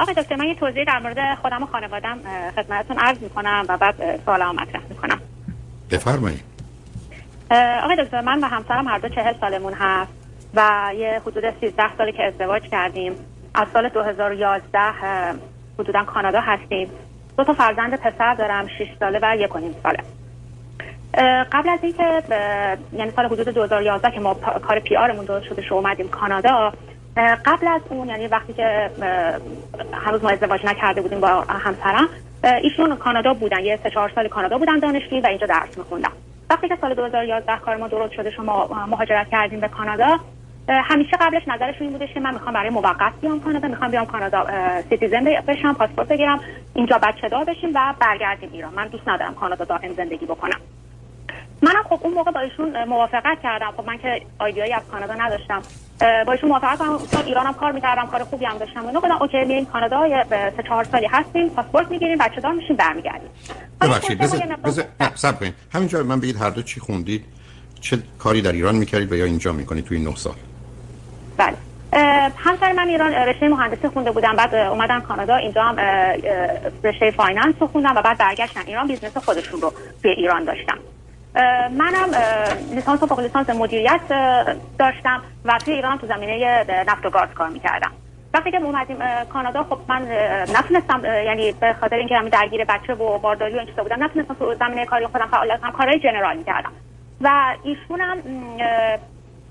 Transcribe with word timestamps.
آقای 0.00 0.14
دکتر 0.14 0.36
من 0.36 0.46
یه 0.46 0.54
توضیح 0.54 0.84
در 0.84 0.98
مورد 0.98 1.38
خودم 1.42 1.62
و 1.62 1.66
خانوادم 1.66 2.18
خدمتتون 2.56 2.98
عرض 2.98 3.22
می‌کنم 3.22 3.64
و 3.68 3.76
بعد 3.76 4.20
سوالمو 4.24 4.52
مطرح 4.52 4.82
می‌کنم. 4.88 5.20
بفرمایید. 5.90 6.40
آقای 7.82 8.04
دکتر 8.04 8.20
من 8.20 8.40
و 8.40 8.46
همسرم 8.46 8.88
هر 8.88 8.98
دو 8.98 9.08
چهل 9.08 9.34
سالمون 9.40 9.72
هست 9.72 10.12
و 10.54 10.90
یه 10.94 11.20
حدود 11.26 11.44
13 11.60 11.96
سالی 11.98 12.12
که 12.12 12.24
ازدواج 12.24 12.62
کردیم. 12.62 13.12
از 13.54 13.68
سال 13.72 13.88
2011 13.88 14.78
حدودا 15.78 16.04
کانادا 16.04 16.40
هستیم. 16.40 16.90
دو 17.38 17.44
تا 17.44 17.52
فرزند 17.52 18.00
پسر 18.00 18.34
دارم 18.34 18.68
6 18.68 18.86
ساله 19.00 19.18
و 19.22 19.36
یک 19.36 19.56
و 19.56 19.58
نیم 19.58 19.74
ساله. 19.82 19.98
قبل 21.52 21.68
از 21.68 21.78
اینکه 21.82 22.22
یعنی 22.92 23.10
سال 23.10 23.26
حدود 23.26 23.48
2011 23.48 24.10
که 24.10 24.20
ما 24.20 24.34
کار 24.34 24.80
پی 24.80 24.96
آرمون 24.96 25.24
درست 25.24 25.46
شده 25.46 25.62
شو 25.62 25.74
اومدیم 25.74 26.08
کانادا 26.08 26.72
قبل 27.18 27.68
از 27.68 27.80
اون 27.88 28.08
یعنی 28.08 28.26
وقتی 28.26 28.52
که 28.52 28.90
هنوز 29.92 30.24
ما 30.24 30.30
ازدواج 30.30 30.66
نکرده 30.66 31.00
بودیم 31.00 31.20
با 31.20 31.28
همسرم 31.40 32.08
ایشون 32.62 32.96
کانادا 32.96 33.34
بودن 33.34 33.64
یه 33.64 33.78
سه 33.82 33.90
چهار 33.90 34.12
سال 34.14 34.28
کانادا 34.28 34.58
بودن 34.58 34.78
دانشجویی 34.78 35.20
و 35.20 35.26
اینجا 35.26 35.46
درس 35.46 35.78
میخوندن. 35.78 36.10
وقتی 36.50 36.68
که 36.68 36.78
سال 36.80 36.94
2011 36.94 37.56
کار 37.56 37.76
ما 37.76 37.88
درست 37.88 38.12
شده 38.12 38.30
شما 38.30 38.86
مهاجرت 38.90 39.28
کردیم 39.28 39.60
به 39.60 39.68
کانادا 39.68 40.18
همیشه 40.68 41.16
قبلش 41.20 41.42
نظرشون 41.48 41.82
این 41.82 41.92
بودش 41.92 42.14
که 42.14 42.20
من 42.20 42.34
می‌خوام 42.34 42.54
برای 42.54 42.70
موقت 42.70 43.12
بیام 43.20 43.40
کانادا 43.40 43.68
می‌خوام 43.68 43.90
بیام 43.90 44.06
کانادا 44.06 44.46
citizen 44.88 45.24
بشم 45.24 45.72
پاسپورت 45.72 46.08
بگیرم 46.08 46.40
اینجا 46.74 46.98
بچه 46.98 47.28
دار 47.28 47.44
بشیم 47.44 47.70
و 47.74 47.94
برگردیم 48.00 48.50
ایران. 48.52 48.74
من 48.74 48.88
دوست 48.88 49.08
ندارم 49.08 49.34
کانادا 49.34 49.64
دائم 49.64 49.92
زندگی 49.92 50.26
بکنم. 50.26 50.60
منم 51.62 51.82
خب 51.82 51.98
اون 52.02 52.14
موقع 52.14 52.30
با 52.30 52.40
ایشون 52.40 52.84
موافقت 52.84 53.40
کردم. 53.42 53.72
خب 53.76 53.86
من 53.86 53.98
که 53.98 54.22
idea 54.38 54.61
یی 54.61 54.72
از 54.72 54.82
کانادا 54.90 55.14
نداشتم. 55.14 55.62
با 56.00 56.32
ایشون 56.32 56.48
موافقت 56.48 56.78
کردم 56.78 56.98
چون 57.12 57.26
ایرانم 57.26 57.54
کار 57.54 57.72
می‌کردم 57.72 58.06
کار 58.06 58.24
خوبی 58.24 58.44
هم 58.44 58.58
داشتم 58.58 58.84
اونو 58.84 59.00
گفتم 59.00 59.18
okay 59.20 59.44
میایم 59.44 59.66
کانادا 59.66 60.06
یه 60.06 60.24
سه 60.56 60.62
چهار 60.68 60.84
سالی 60.84 61.06
هستیم 61.06 61.48
پاسپورت 61.48 61.90
می‌گیریم 61.90 62.18
بچه 62.18 62.40
دار 62.40 62.52
میشیم 62.52 62.76
برمیگردیم. 62.76 63.30
ببخشید 63.80 64.18
بذار 64.18 64.40
بذار 64.64 64.84
صبر 65.14 65.38
کنید. 65.38 65.54
همینجا 65.72 66.02
من 66.02 66.20
بگید 66.20 66.36
هر 66.36 66.50
دو 66.50 66.62
چی 66.62 66.80
خوندید 66.80 67.24
چه 67.80 67.98
کاری 68.18 68.42
در 68.42 68.52
ایران 68.52 68.74
می‌کردید 68.74 69.12
و 69.12 69.16
یا 69.16 69.24
اینجا 69.24 69.52
می‌کنید 69.52 69.84
توی 69.84 69.98
9 69.98 70.14
سال؟ 70.16 70.34
بله. 71.36 71.56
همسر 72.36 72.72
من 72.72 72.88
ایران 72.88 73.12
رشته 73.12 73.48
مهندسی 73.48 73.88
خونده 73.88 74.10
بودم 74.10 74.36
بعد 74.36 74.54
اومدم 74.54 75.00
کانادا 75.00 75.36
اینجا 75.36 75.62
هم 75.62 75.76
رشته 76.84 77.10
finance 77.10 77.54
رو 77.60 77.66
خوندم 77.66 77.96
و 77.96 78.02
بعد 78.02 78.18
برگشتم 78.18 78.62
ایران 78.66 78.88
business 78.88 79.16
خودشون 79.16 79.60
رو 79.60 79.72
توی 80.02 80.10
ایران 80.10 80.44
داشتم 80.44 80.78
منم 81.70 82.08
لیسانس 82.74 83.02
و 83.02 83.06
فوق 83.06 83.20
لیسانس 83.20 83.50
مدیریت 83.50 84.00
داشتم 84.78 85.22
و 85.44 85.58
توی 85.64 85.74
ایران 85.74 85.98
تو 85.98 86.06
زمینه 86.06 86.64
نفت 86.88 87.06
و 87.06 87.10
گاز 87.10 87.28
کار 87.34 87.48
می‌کردم. 87.48 87.92
وقتی 88.34 88.50
که 88.50 88.56
اومدیم 88.56 88.98
کانادا 89.32 89.62
خب 89.62 89.78
من 89.88 90.02
نتونستم 90.58 91.04
یعنی 91.04 91.52
به 91.52 91.72
خاطر 91.80 91.96
اینکه 91.96 92.16
همین 92.16 92.30
درگیر 92.30 92.64
بچه 92.64 92.94
و 92.94 93.18
بارداری 93.18 93.54
و 93.54 93.58
این 93.58 93.66
چیزا 93.66 93.82
بودم 93.82 94.04
نتونستم 94.04 94.34
تو 94.34 94.54
زمینه 94.54 94.86
کاری 94.86 95.06
خودم 95.06 95.26
فعالیت 95.26 95.60
کنم. 95.60 95.72
کارهای 95.72 95.98
general 95.98 96.36
می‌کردم. 96.36 96.72
و 97.20 97.54
ایشونم 97.62 98.18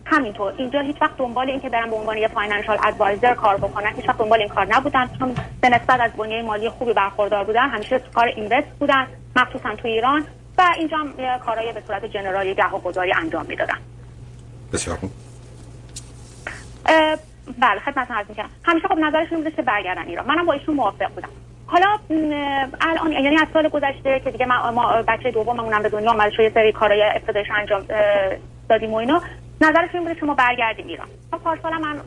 همینطور. 0.06 0.54
اینجا 0.58 0.80
هیچ 0.80 1.02
وقت 1.02 1.18
دنبال 1.18 1.50
این 1.50 1.60
که 1.60 1.70
برم 1.70 1.90
به 1.90 1.96
عنوان 1.96 2.18
یه 2.18 2.28
financial 2.28 2.78
advisor 2.84 3.34
کار 3.34 3.58
بکنن. 3.58 3.94
هیچ 3.96 4.10
وقت 4.10 4.18
دنبال 4.18 4.40
این 4.40 4.50
کار 4.50 4.68
نبودن. 4.70 5.10
چون 5.20 5.36
به 5.62 5.70
نسبت 5.70 6.00
از 6.00 6.12
بنیه 6.12 6.42
مالی 6.42 6.70
خوبی 6.70 6.94
برخوردار 6.94 7.44
بودن 7.44 7.70
همیشه 7.70 8.00
تو 8.00 8.12
کار 8.16 8.26
invest 8.26 8.80
بودن. 8.80 9.08
مخصوصا 9.36 9.76
تو 9.76 9.88
ایران. 9.88 10.26
و 10.58 10.62
اینجا 10.78 10.98
هم 10.98 11.14
کارهای 11.46 11.74
به 11.74 11.84
صورت 11.88 12.06
جنرالی 12.06 12.56
گه 12.56 12.68
و 12.70 12.78
گذاری 12.78 13.14
انجام 13.14 13.46
می‌دادن 13.46 13.78
بسیار 14.74 14.98
خوب. 14.98 15.12
بله 17.60 17.80
خدمت 17.80 18.12
عرض 18.12 18.26
می‌کنم. 18.30 18.50
همیشه 18.64 18.88
خب 18.88 18.98
نظرشون 19.00 19.38
بوده 19.38 19.52
که 19.52 19.62
برگردن 19.62 20.08
ایران. 20.08 20.26
منم 20.26 20.46
با 20.46 20.54
ایشون 20.54 20.76
موافق 20.76 21.08
بودم. 21.16 21.30
حالا 21.68 22.00
الان 22.82 23.12
یعنی 23.12 23.38
از 23.38 23.48
سال 23.54 23.70
گذشته 23.70 24.22
که 24.24 24.32
دیگه 24.32 24.46
ما, 24.46 24.72
ما 24.72 25.02
بچه 25.08 25.32
دوممونم 25.32 25.84
به 25.84 25.90
دنیا 25.90 26.12
آمد 26.12 26.32
یه 26.40 26.52
سری 26.54 26.72
کارهای 26.72 27.04
ابتدایش 27.04 27.48
انجام 27.56 27.86
دادیم 28.70 28.94
و 28.94 28.96
اینا 28.96 29.22
نظرش 29.62 29.90
این 29.94 30.04
بوده 30.04 30.16
که 30.16 30.26
ما 30.26 30.34
برگردیم 30.34 30.88
ایران. 30.88 31.08
پارسال 31.44 31.78
من 31.78 32.02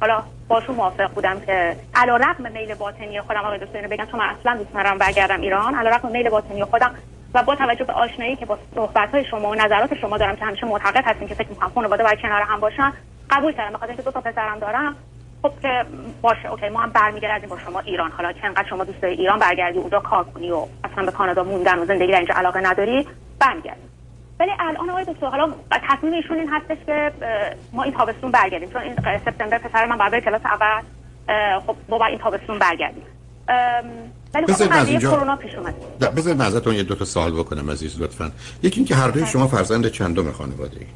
حالا 0.00 0.22
باشون 0.48 0.76
موافق 0.76 1.10
بودم 1.10 1.40
که 1.40 1.76
علا 1.94 2.16
رقم 2.16 2.52
میل 2.52 2.74
باطنی 2.74 3.20
خودم 3.20 3.40
آقای 3.40 3.58
دکتر 3.58 3.86
بگم 3.86 4.06
چون 4.10 4.20
من 4.20 4.28
اصلا 4.40 4.56
دوست 4.56 4.76
ندارم 4.76 4.98
برگردم 4.98 5.40
ایران. 5.40 5.74
علا 5.74 5.90
رقم 5.90 6.10
میل 6.12 6.28
باطنی 6.28 6.64
خودم 6.64 6.94
و 7.34 7.42
با 7.42 7.54
توجه 7.54 7.84
به 7.84 7.92
آشنایی 7.92 8.36
که 8.36 8.46
با 8.46 8.58
صحبت 8.74 9.10
های 9.10 9.24
شما 9.24 9.50
و 9.50 9.54
نظرات 9.54 9.94
شما 9.94 10.18
دارم 10.18 10.36
که 10.36 10.44
همیشه 10.44 10.66
معتقد 10.66 11.02
هستین 11.04 11.28
که 11.28 11.34
فکر 11.34 11.48
می‌کنم 11.48 11.68
خانواده 11.74 12.02
باید 12.02 12.20
کنار 12.20 12.42
هم 12.42 12.60
باشن 12.60 12.92
قبول 13.30 13.52
کردم. 13.52 13.72
بخاطر 13.72 13.88
اینکه 13.88 14.02
دو 14.02 14.10
تا 14.10 14.20
پسرم 14.20 14.58
دارم 14.58 14.96
خب 15.42 15.52
که 15.62 15.84
باشه 16.22 16.50
اوکی 16.50 16.68
ما 16.68 16.80
هم 16.80 16.90
برمیگردیم 16.90 17.48
با 17.48 17.58
شما 17.58 17.80
ایران. 17.80 18.10
حالا 18.10 18.32
که 18.32 18.46
انقدر 18.46 18.68
شما 18.68 18.84
دوست 18.84 19.04
ایران 19.04 19.38
برگردی 19.38 19.78
اونجا 19.78 20.00
کار 20.00 20.24
کنی 20.24 20.50
و 20.50 20.66
اصلا 20.84 21.04
به 21.04 21.12
کانادا 21.12 21.44
موندن 21.44 21.78
و 21.78 21.84
زندگی 21.84 22.12
در 22.12 22.18
اینجا 22.18 22.34
علاقه 22.34 22.60
نداری 22.60 23.06
برمیگردیم. 23.40 23.90
ولی 24.40 24.50
الان 24.60 24.90
آقای 24.90 25.04
دکتر 25.04 25.26
حالا 25.26 25.52
تصمیم 25.70 26.12
ایشون 26.12 26.38
این 26.38 26.48
هستش 26.48 26.78
که 26.86 27.12
ما 27.72 27.82
این 27.82 27.92
تابستون 27.92 28.30
برگردیم. 28.30 28.70
چون 28.70 28.82
این 28.82 28.96
سپتامبر 29.24 29.58
پسر 29.58 29.86
من 29.86 29.98
بعد 29.98 30.24
کلاس 30.24 30.42
اول 30.44 30.82
خب 31.66 31.76
با 31.88 32.06
این 32.06 32.18
تابستون 32.18 32.58
برگردیم. 32.58 33.04
ولی 34.34 34.46
خب 34.46 34.72
اینجا 34.72 35.10
کرونا 35.10 35.36
پیش 35.36 35.54
اومد. 35.54 35.74
بذارید 36.14 36.40
ازتون 36.40 36.74
یه 36.74 36.82
دو 36.82 36.94
تا 36.94 37.04
سوال 37.04 37.32
بکنم 37.32 37.70
عزیز 37.70 38.00
لطفا. 38.00 38.32
یکی 38.62 38.76
اینکه 38.76 38.94
هر 38.94 39.08
دوی 39.08 39.26
شما 39.26 39.48
فرزند 39.48 39.88
چندم 39.88 40.32
خانواده 40.32 40.76
اید 40.76 40.88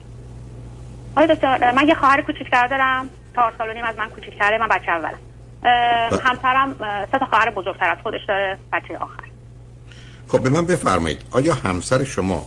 آقای 1.16 1.34
دکتر 1.34 1.72
من 1.72 1.88
یه 1.88 1.94
خواهر 1.94 2.22
کوچیک‌تر 2.22 2.66
دارم. 2.66 3.08
چهار 3.34 3.52
سال 3.58 3.68
و 3.68 3.72
نیم 3.72 3.84
از 3.84 3.96
من 3.98 4.08
کوچیک‌تره 4.08 4.58
من 4.58 4.68
بچه 4.68 4.90
اولم. 4.92 5.18
همسرم 6.22 6.74
سه 7.12 7.18
تا 7.18 7.26
خواهر 7.26 7.50
بزرگتر 7.50 7.90
از 7.90 7.98
خودش 8.02 8.20
داره 8.28 8.58
بچه 8.72 8.96
آخر. 8.96 9.22
خب 10.28 10.42
به 10.42 10.50
من 10.50 10.66
بفرمایید 10.66 11.18
آیا 11.30 11.54
همسر 11.54 12.04
شما 12.04 12.46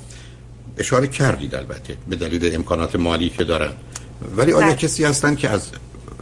اشاره 0.77 1.07
کردید 1.07 1.55
البته 1.55 1.97
به 2.07 2.15
دلیل 2.15 2.55
امکانات 2.55 2.95
مالی 2.95 3.29
که 3.29 3.43
دارن؟ 3.43 3.71
ولی 4.37 4.53
آیا 4.53 4.73
کسی 4.73 5.05
هستن 5.05 5.35
که 5.35 5.49
از 5.49 5.71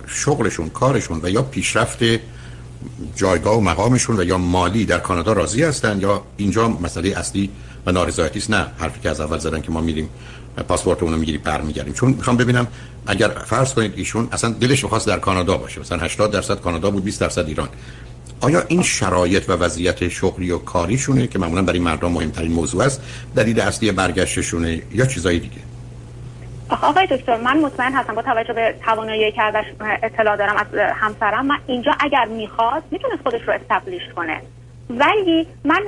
شغلشون 0.08 0.70
کارشون 0.70 1.20
و 1.24 1.30
یا 1.30 1.42
پیشرفت 1.42 2.00
جایگاه 3.16 3.58
و 3.58 3.62
مقامشون 3.62 4.20
و 4.20 4.24
یا 4.24 4.38
مالی 4.38 4.86
در 4.86 5.00
کانادا 5.00 5.34
راضی 5.34 5.64
هستن 5.64 6.00
یا 6.02 6.24
اینجا 6.38 6.68
مسئله 6.68 7.10
اصلی 7.10 7.50
و 7.86 7.92
نارضایتی 7.92 8.40
است؟ 8.40 8.50
نه 8.50 8.68
حرفی 8.78 9.00
که 9.00 9.10
از 9.10 9.20
اول 9.20 9.38
زدن 9.38 9.62
که 9.62 9.72
ما 9.72 9.82
میریم 9.82 10.10
پاسپورت 10.68 11.04
اونو 11.04 11.18
می‌گیری 11.18 11.38
برمیگردیم 11.38 11.94
چون 11.94 12.10
می‌خوام 12.12 12.38
ببینم 12.38 12.68
اگر 13.08 13.30
فرض 13.30 13.74
کنید 13.74 13.94
ایشون 13.96 14.28
اصلا 14.32 14.50
دلش 14.50 14.84
می‌خواست 14.84 15.08
در 15.08 15.20
کانادا 15.20 15.58
باشه 15.58 15.82
مثلا 15.82 15.98
80 15.98 16.32
درصد 16.32 16.62
کانادا 16.62 16.92
بود 16.92 17.04
20 17.04 17.22
درصد 17.22 17.48
ایران. 17.48 17.70
آیا 18.42 18.64
این 18.68 18.84
شرایط 18.84 19.50
و 19.50 19.54
وضعیت 19.54 20.08
شغلی 20.08 20.52
و 20.52 20.58
کاریشونه 20.58 21.28
که 21.28 21.40
معمولا 21.40 21.62
برای 21.62 21.80
مردم 21.80 22.12
مهمترین 22.12 22.52
موضوع 22.52 22.84
است؟ 22.84 23.02
دلیل 23.36 23.60
اصلی 23.60 23.92
برگشتشونه 23.92 24.82
یا 24.94 25.06
چیزایی 25.06 25.40
دیگه؟ 25.40 25.75
آقای 26.70 27.08
دکتر 27.08 27.38
من 27.38 27.58
مطمئن 27.58 27.94
هستم 27.94 28.16
با 28.16 28.22
توجه 28.22 28.54
به 28.54 28.76
توانایی 28.86 29.32
که 29.32 29.44
ازش 29.44 29.66
اطلاع 30.04 30.38
دارم 30.38 30.56
از 30.58 30.68
همسرم 30.96 31.46
من 31.46 31.58
اینجا 31.68 31.92
اگر 32.00 32.26
می‌خواد 32.26 32.84
می‌تونه 32.92 33.14
خودش 33.24 33.42
رو 33.48 33.54
استبلیش 33.54 34.04
کنه. 34.16 34.42
ولی 34.90 35.48
من 35.64 35.82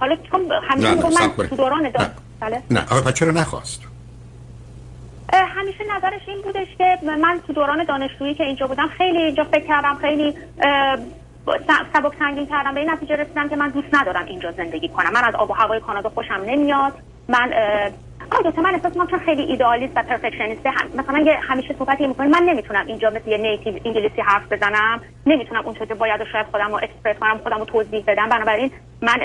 حالا 0.00 0.16
چون 0.16 0.52
همیشه 0.68 0.94
من 0.94 1.46
تو 1.48 1.56
دوران 1.56 1.90
دار... 1.90 2.10
نه 2.42 2.62
نه 2.70 2.84
آقا 2.90 3.12
چرا 3.12 3.30
نخواست؟ 3.30 3.82
همیشه 5.32 5.84
نظرش 5.96 6.20
این 6.28 6.42
بودش 6.42 6.66
که 6.78 6.98
من 7.02 7.40
تو 7.46 7.52
دوران 7.52 7.84
دانشجویی 7.84 8.34
که 8.34 8.44
اینجا 8.44 8.66
بودم 8.66 8.88
خیلی 8.88 9.18
اینجا 9.18 9.44
فکر 9.44 9.66
کردم 9.66 9.94
خیلی 10.00 10.34
سبک 11.92 12.12
سنگین 12.18 12.46
کردم. 12.46 12.74
به 12.74 12.80
این 12.80 12.90
نتیجه 12.90 13.16
رسیدم 13.16 13.48
که 13.48 13.56
من 13.56 13.68
دوست 13.68 13.88
ندارم 13.92 14.26
اینجا 14.26 14.52
زندگی 14.52 14.88
کنم. 14.88 15.12
من 15.12 15.24
از 15.24 15.34
آب 15.34 15.50
و 15.50 15.52
هوای 15.52 15.80
کانادا 15.80 16.10
خوشم 16.10 16.42
نمیاد. 16.46 16.92
من 17.28 17.52
آقا 18.30 18.62
من 18.62 18.74
احساس 18.74 18.92
می‌کنم 18.92 19.06
چون 19.06 19.18
خیلی 19.18 19.42
ایدئالیست 19.42 19.92
و 19.96 20.02
perfectionist 20.02 20.65
ه 20.65 20.70
مثلا 20.96 21.18
یه 21.18 21.38
همیشه 21.42 21.74
صحبتی 21.78 22.06
می‌کنم 22.06 22.30
من 22.30 22.42
نمی‌تونم 22.42 22.86
اینجا 22.86 23.10
مثل 23.10 23.30
یه 23.30 23.38
native 23.38 23.74
انگلیسی 23.84 24.20
حرف 24.20 24.52
بزنم 24.52 25.00
نمی‌تونم 25.26 25.64
اون 25.64 25.74
که 25.74 25.94
باید 25.94 26.20
و 26.20 26.24
شاید 26.32 26.46
خودم 26.46 26.68
رو 26.68 26.74
اکسپرس 26.74 27.16
کنم 27.16 27.38
خودم 27.38 27.58
رو 27.58 27.64
توضیح 27.64 28.04
بدم. 28.06 28.28
بنابراین 28.28 28.70
من 29.02 29.20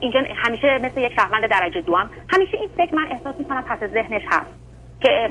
اینجا 0.00 0.20
همیشه 0.36 0.78
مثل 0.78 1.00
یک 1.00 1.12
شهروند 1.12 1.46
درجه 1.50 1.80
دو 1.80 1.95
ام. 1.95 2.10
همیشه 2.28 2.56
این 2.56 2.68
فکر 2.76 2.94
من 2.94 3.06
احساس 3.10 3.34
می‌کنم 3.38 3.62
پس 3.62 3.78
ذهنش 3.78 4.22
هست. 4.30 4.67
که 5.00 5.30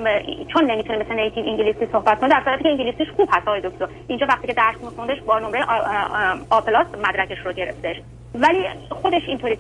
چون 0.53 0.71
نمی‌تونه 0.71 0.99
مثل 0.99 1.13
native 1.13 1.45
انگلیسی 1.47 1.87
صحبت 1.91 2.19
کنه 2.19 2.29
در 2.29 2.41
صورتی 2.45 2.63
که 2.63 2.69
انگلیسیش 2.69 3.07
خوب 3.15 3.29
هست 3.31 3.47
آقای 3.47 3.61
دکتر. 3.61 3.87
اینجا 4.07 4.25
وقتی 4.29 4.47
که 4.47 4.53
درس 4.53 4.75
میخوندش 4.83 5.21
با 5.21 5.39
نمره 5.39 5.65
A 6.49 6.61
plus 6.61 6.87
مدرکش 7.03 7.37
رو 7.45 7.53
گرفتش. 7.53 7.95
ولی 8.35 8.65
خودش 8.89 9.21
اینطوری 9.27 9.57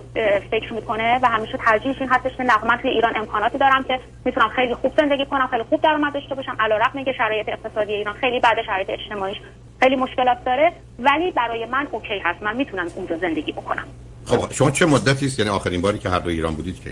فکر 0.51 0.73
می‌کنه 0.73 1.19
و 1.21 1.27
همیشه 1.27 1.57
ترجیحش 1.57 2.01
این 2.01 2.09
هستش 2.09 2.37
که 2.37 2.43
نه 2.43 2.65
من 2.65 2.77
توی 2.77 2.89
ایران 2.89 3.17
امکاناتی 3.17 3.57
دارم 3.57 3.83
که 3.83 3.99
می‌تونم 4.25 4.49
خیلی 4.49 4.73
خوب 4.73 4.93
زندگی 4.97 5.25
کنم 5.25 5.47
خیلی 5.47 5.63
خوب 5.63 5.81
درآمد 5.81 6.13
داشته 6.13 6.35
باشم. 6.35 6.57
علیرغم 6.59 6.91
اینکه 6.95 7.13
شرایط 7.13 7.49
اقتصادی 7.49 7.93
ایران 7.93 8.13
خیلی 8.13 8.39
بعد 8.39 8.57
شرایط 8.65 8.89
اجتماعیش 8.89 9.37
خیلی 9.79 9.95
مشکلات 9.95 10.43
داره. 10.45 10.71
ولی 10.99 11.31
برای 11.31 11.65
من 11.65 11.87
اوکی 11.91 12.19
هست. 12.19 12.43
من 12.43 12.55
می‌تونم 12.55 12.87
اونجا 12.95 13.17
زندگی 13.17 13.51
بکنم. 13.51 13.85
خب 14.25 14.53
شما 14.53 14.71
چه 14.71 14.85
مدتی 14.85 15.25
است؟ 15.25 15.39
یعنی 15.39 15.51
آخرین 15.51 15.81
باری 15.81 15.99
که 15.99 16.09
هر 16.09 16.19
دو 16.19 16.29
ایران 16.29 16.53
بودید 16.53 16.83
که؟ 16.83 16.89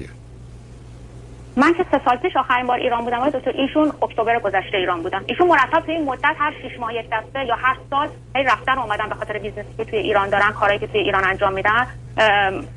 من 1.57 1.73
که 1.73 1.85
سه 1.91 2.01
سال 2.05 2.17
پیش 2.17 2.35
آخرین 2.35 2.67
بار 2.67 2.77
ایران 2.77 3.03
بودم 3.03 3.29
دکتر 3.29 3.51
ایشون 3.51 3.87
اکتبر 4.01 4.39
گذشته 4.39 4.77
ایران 4.77 5.01
بودم 5.01 5.23
ایشون 5.27 5.47
مرتب 5.47 5.79
توی 5.85 5.93
این 5.93 6.05
مدت 6.05 6.35
هر 6.37 6.53
6 6.69 6.79
ماه 6.79 6.93
یک 6.93 7.05
دسته 7.11 7.45
یا 7.45 7.55
هر 7.55 7.77
سال 7.89 8.07
هی 8.35 8.43
رفتن 8.43 8.77
اومدن 8.77 9.09
به 9.09 9.15
خاطر 9.15 9.39
business 9.39 9.69
ی 9.69 9.73
که 9.77 9.85
توی 9.85 9.99
ایران 9.99 10.29
دارن 10.29 10.51
کارهایی 10.51 10.79
که 10.79 10.87
توی 10.87 10.99
ایران 10.99 11.23
انجام 11.23 11.53
میدن. 11.53 11.87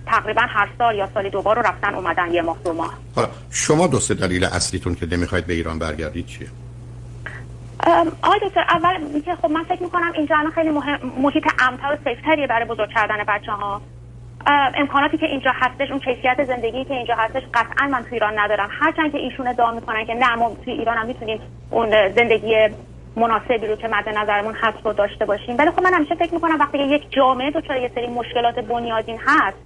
تقریبا 0.07 0.43
هر 0.43 0.69
سال 0.79 0.97
یا 0.97 1.09
سالی 1.15 1.31
دوبار 1.31 1.57
رو 1.57 1.63
رفتن 1.63 1.95
اومدن 1.95 2.35
یه 2.35 2.43
ماه 2.43 2.57
دو 2.65 2.73
ماه. 2.73 2.95
حالا 3.17 3.29
شما 3.51 3.87
دو 3.87 3.99
سه 3.99 4.15
دلیل 4.15 4.45
اصلیتون 4.45 4.95
که 4.95 5.07
نمی‌خواید 5.07 5.47
به 5.47 5.53
ایران 5.53 5.79
برگردید 5.79 6.27
چیه؟ 6.27 6.49
آقای 8.23 8.41
دکتر 8.49 8.61
اول 8.61 9.21
که 9.21 9.35
خب 9.35 9.51
من 9.51 9.65
فکر 9.65 9.83
می‌کنم 9.83 10.13
اینجا 10.15 10.37
الان 10.37 10.53
خیلی 10.53 10.71
مهم 10.71 10.99
محیط 11.23 11.45
امن‌تر 11.59 11.93
و 11.93 11.97
safe 12.05 12.25
تریه 12.25 12.47
برای 12.47 12.65
بزرگ 12.65 12.89
کردن 12.95 13.25
بچه 13.29 13.53
ها 13.53 13.81
امکاناتی 14.50 15.19
که 15.19 15.27
اینجا 15.27 15.50
هستش 15.55 15.91
اون 15.91 16.00
کیفیت 16.00 16.45
زندگی 16.45 16.85
که 16.85 16.95
اینجا 16.95 17.15
هستش 17.15 17.43
قطعا 17.55 17.89
من 17.89 18.03
تو 18.03 18.09
ایران 18.12 18.39
ندارم. 18.39 18.69
هرچند 18.81 19.12
که 19.12 19.19
ایشون 19.19 19.49
ادعا 19.49 19.73
می‌کنن 19.73 20.05
که 20.05 20.15
نه 20.15 20.35
ما 20.35 20.56
توی 20.65 20.73
ایران 20.73 20.97
هم 20.97 21.06
می‌تونیم 21.06 21.41
اون 21.71 22.09
زندگی 22.09 22.69
مناسبی 23.17 23.67
رو 23.67 23.77
که 23.77 23.89
مد 23.89 24.09
نظرمون 24.09 24.55
هست 24.55 24.79
رو 24.85 24.93
داشته 24.93 25.25
باشیم. 25.25 25.59
ولی 25.59 25.71
خب 25.71 25.83
من 25.83 25.95
همیشه 25.95 26.15
فکر 26.15 26.35
می‌کنم 26.35 26.59
وقتی 26.61 26.79
یک 26.79 27.11
جامعه 27.11 27.50
دچار 27.50 27.77
یه 27.77 27.91
سری 27.95 28.06
مشکلات 28.06 28.59
بنیادین 28.59 29.19
هست 29.27 29.56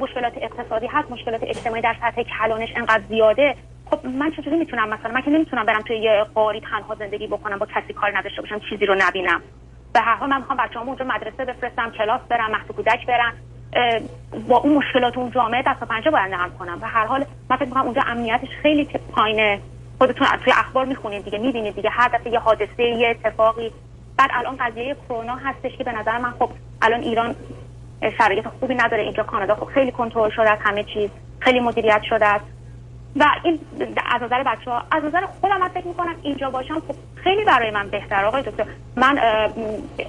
مشکلات 0.00 0.32
اقتصادی 0.36 0.86
هست 0.86 1.10
مشکلات 1.10 1.42
اجتماعی 1.42 1.82
در 1.82 1.96
سطح 2.00 2.22
کلانش 2.22 2.68
انقدر 2.76 3.02
زیاده 3.08 3.54
خب 3.90 4.06
من 4.06 4.30
چطوری 4.30 4.56
می‌تونم 4.56 4.88
مثلا 4.88 5.12
من 5.12 5.20
که 5.22 5.30
نمی‌تونم 5.30 5.66
برم 5.66 5.82
توی 5.82 5.96
یه 5.96 6.24
قاری 6.34 6.60
تنها 6.60 6.94
زندگی 6.94 7.26
بکنم 7.26 7.58
با 7.58 7.66
کسی 7.66 7.92
کار 7.92 8.18
نداشته 8.18 8.42
باشم 8.42 8.60
چیزی 8.70 8.86
رو 8.86 8.94
نبینم. 8.98 9.42
به 9.94 10.00
هر 10.00 10.14
حال 10.14 10.28
من 10.28 10.36
می‌خوام 10.36 10.58
بچه‌هامو 10.58 10.90
اونجا 10.90 11.04
مدرسه 11.04 11.44
بفرستم 11.44 11.90
کلاس 11.90 12.20
برم 12.28 12.50
مهد 12.50 12.66
کودک 12.76 13.06
برن 13.06 13.32
با 14.48 14.56
اون 14.56 14.74
مشکلات 14.74 15.18
اون 15.18 15.30
جامعه 15.30 15.62
دست 15.66 15.80
پنجه 15.80 16.10
باید 16.10 16.34
نرم 16.34 16.50
کنم. 16.58 16.78
و 16.82 16.86
هر 16.86 17.06
حال 17.06 17.24
من 17.50 17.56
فکر 17.56 17.78
اونجا 17.78 18.02
امنیتش 18.06 18.48
خیلی 18.62 18.84
پایینه. 19.12 19.60
خودتون 19.98 20.26
توی 20.44 20.52
اخبار 20.52 20.84
می‌خونید 20.84 21.24
دیگه 21.24 21.38
می‌بینید 21.38 21.74
دیگه. 21.74 21.90
هر 21.90 22.08
دفعه 22.08 22.32
یه 22.32 22.38
حادثه 22.38 22.82
یه 22.82 23.08
اتفاقی. 23.08 23.72
بعد 24.16 24.30
الان 24.32 24.56
قضیه 24.56 24.96
کرونا 25.08 25.36
هستش 25.36 25.76
که 25.76 25.84
به 25.84 25.92
نظر 25.92 26.18
من 26.18 26.30
خب 26.30 26.50
الان 26.82 27.00
ایران 27.00 27.34
شرایط 28.18 28.46
خوبی 28.60 28.74
نداره. 28.74 29.02
اینجا 29.02 29.22
کانادا 29.22 29.54
خب 29.54 29.64
خیلی 29.64 29.92
کنترل 29.92 30.30
شده 30.30 30.50
از 30.50 30.58
همه 30.60 30.84
چیز. 30.84 31.10
خیلی 31.40 31.60
مدیریت 31.60 32.02
شده 32.02 32.26
است 32.26 32.44
و 33.16 33.24
این 33.44 33.60
از 34.06 34.22
نظر 34.22 34.42
بچه 34.42 34.70
ها 34.70 34.82
از 34.90 35.04
نظر 35.04 35.26
خودم 35.40 35.60
من 35.60 35.68
فکر 35.68 35.86
می‌کنم 35.86 36.14
اینجا 36.22 36.50
باشم 36.50 36.80
خب 36.88 36.94
خیلی 37.24 37.44
برای 37.44 37.70
من 37.70 37.88
بهتر. 37.88 38.24
آقای 38.24 38.42
دکتر 38.42 38.66
من 38.96 39.18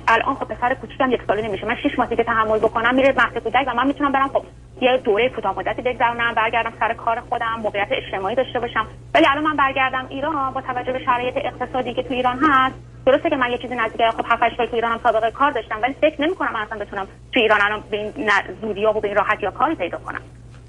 الان 0.07 0.35
خب 0.35 0.45
پسر 0.45 0.73
کوچیکم 0.73 1.11
یک 1.11 1.21
ساله 1.27 1.41
نمیشه. 1.41 1.65
من 1.65 1.75
شش 1.75 1.99
ماه 1.99 2.07
دیگه 2.07 2.23
تحمل 2.23 2.59
بکنم 2.59 2.95
میره 2.95 3.13
مهد 3.17 3.43
کودک 3.43 3.67
و 3.67 3.73
من 3.73 3.87
می‌تونم 3.87 4.11
برم 4.11 4.27
خب 4.27 4.43
یه 4.81 4.97
دوره 4.97 5.29
کوتاه 5.29 5.59
مدتی 5.59 5.81
بگذرونم 5.81 6.33
برگردم 6.33 6.73
سر 6.79 6.93
کار 6.93 7.19
خودم 7.29 7.59
موقعیت 7.63 7.87
اجتماعی 7.91 8.35
داشته 8.35 8.59
باشم. 8.59 8.87
ولی 9.13 9.25
الان 9.25 9.43
من 9.43 9.55
برگردم 9.55 10.05
ایران 10.09 10.53
با 10.53 10.61
توجه 10.61 10.93
به 10.93 10.99
شرایط 11.05 11.33
اقتصادی 11.37 11.93
که 11.93 12.03
تو 12.03 12.13
ایران 12.13 12.39
هست. 12.41 12.75
درسته 13.05 13.29
که 13.29 13.35
من 13.35 13.51
یه 13.51 13.57
چیزی 13.57 13.75
نزدیک 13.75 14.09
خب 14.09 14.25
7 14.29 14.43
8 14.43 14.57
سال 14.57 14.65
تو 14.65 14.75
ایرانم 14.75 14.99
سابقه 15.03 15.31
کار 15.31 15.51
داشتم 15.51 15.81
ولی 15.81 15.93
فکر 16.01 16.21
نمی‌کنم 16.21 16.55
اصلا 16.55 16.77
بتونم 16.77 17.07
تو 17.33 17.39
ایران 17.39 17.61
الان 17.61 17.83
به 17.91 17.97
این 17.97 18.13
زودی 18.61 18.85
و 18.85 18.93
به 18.93 19.07
این 19.07 19.17
راحتی 19.17 19.43
یا 19.43 19.51
کاری 19.51 19.75
پیدا 19.75 19.97
کنم. 19.97 20.21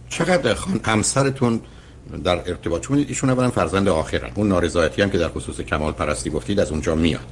چقدر 0.08 0.54
خان 0.54 0.80
همسرتون 0.86 1.60
در 2.24 2.32
ارتباط 2.32 2.82
چون 2.82 2.98
ایشون 2.98 3.30
اولا 3.30 3.50
فرزند 3.50 3.88
آخرن. 3.88 4.30
اون 4.34 4.48
نارضایتی 4.48 5.02
هم 5.02 5.10
که 5.10 5.18
در 5.18 5.28
خصوص 5.28 5.60
کمال 5.60 5.92
پرستی 5.92 6.30
گفتید 6.30 6.60
از 6.60 6.70
اونجا 6.70 6.94
میاد. 6.94 7.26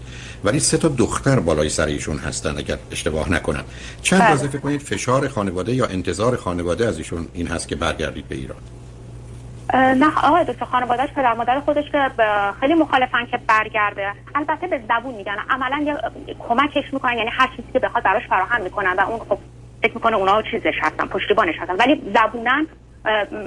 ولی 0.45 0.61
سه 0.61 0.79
تا 0.79 0.89
دختر 0.89 1.41
بالای 1.41 1.69
سر 1.69 1.87
ایشون 1.87 2.19
هستن 2.19 2.59
اگر 2.59 2.79
اشتباه 2.93 3.33
نکنم. 3.33 3.65
چند 4.03 4.21
بله. 4.21 4.37
فکر 4.37 4.59
کنید 4.59 4.81
فشار 4.81 5.29
خانواده 5.29 5.75
یا 5.75 5.87
انتظار 5.87 6.37
خانواده 6.37 6.87
از 6.87 6.99
ایشون 6.99 7.29
این 7.35 7.47
هست 7.47 7.69
که 7.69 7.77
برگردید 7.77 8.29
به 8.29 8.35
ایران؟ 8.35 8.59
نه 9.75 10.07
آقای 10.25 10.45
دکتر 10.45 10.65
خانوادهش 10.65 11.11
پدر 11.17 11.35
مادر 11.35 11.61
خودش 11.61 11.85
که 11.93 12.11
خیلی 12.61 12.75
مخالفن 12.75 13.27
که 13.31 13.39
برگرده. 13.47 14.13
البته 14.35 14.67
به 14.67 14.81
زبون 14.89 15.15
میگن. 15.15 15.37
عملا 15.51 15.85
یه 16.27 16.37
کمکش 16.49 16.93
می‌کنن 16.93 17.19
یعنی 17.19 17.31
هر 17.33 17.49
چیزی 17.57 17.69
که 17.73 17.79
بخواد 17.79 18.05
براش 18.05 18.23
فراهم 18.29 18.63
می‌کنن. 18.63 18.95
و 18.99 19.01
اون 19.01 19.19
خب 19.19 19.39
فکر 19.83 19.95
می‌کنه 19.95 20.17
اونا 20.17 20.43
چیزش 20.43 20.75
هستن 20.81 21.07
پشتیبانش 21.07 21.55
هستن. 21.61 21.77
ولی 21.77 22.03
زبونن 22.15 22.67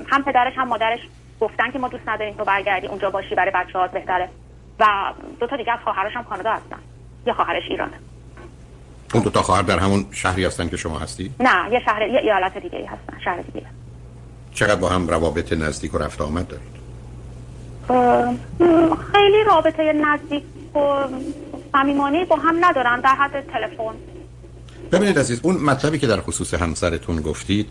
هم 0.08 0.24
پدرش 0.24 0.54
هم 0.56 0.68
مادرش 0.68 1.00
گفتن 1.40 1.72
که 1.72 1.80
ما 1.80 1.88
دوست 1.88 2.10
نداریم 2.10 2.34
تو 2.34 2.44
برگردی 2.44 2.88
اونجا 2.88 3.10
باشی 3.10 3.36
برای 3.36 3.52
بچه 3.52 3.80
ها 3.80 3.88
بهتره. 3.88 4.30
و 4.80 4.86
دو 5.40 5.48
تا 5.48 5.58
دیگه 5.58 5.72
از 5.72 5.80
خواهرش 5.84 6.16
هم 6.16 6.24
کانادا 6.24 6.52
هستن. 6.52 6.80
یه 7.28 7.34
خواهرش 7.34 7.64
ایرانه. 7.70 8.00
اون 9.14 9.24
دو 9.24 9.30
تا 9.30 9.42
خواهر 9.42 9.62
در 9.62 9.80
همون 9.80 10.06
شهری 10.12 10.46
هستن 10.46 10.70
که 10.70 10.78
شما 10.78 11.00
هستی؟ 11.00 11.32
نه 11.40 11.72
یه 11.72 11.80
شهر 11.86 12.02
یه 12.02 12.20
ایالت 12.20 12.58
دیگه 12.58 12.78
هستن 12.78 13.20
شهر 13.24 13.42
دیگه. 13.42 13.66
چقدر 14.54 14.76
با 14.76 14.90
هم 14.90 15.08
روابط 15.08 15.54
نزدیک 15.54 15.96
و 15.96 15.98
رفت 15.98 16.22
آمد 16.22 16.48
دارید؟ 16.48 16.82
خیلی 19.12 19.44
رابطه 19.48 19.94
نزدیک 19.94 20.44
و 20.76 20.80
صمیمانه 21.72 22.26
با 22.26 22.36
هم 22.36 22.66
ندارن 22.66 23.00
در 23.02 23.16
حد 23.16 23.48
تلفن. 23.54 23.94
ببینید 24.92 25.20
عزیز 25.20 25.40
اون 25.44 25.58
مطلبی 25.58 26.00
که 26.00 26.08
در 26.08 26.22
خصوص 26.22 26.54
همسرتون 26.54 27.22
گفتید 27.22 27.70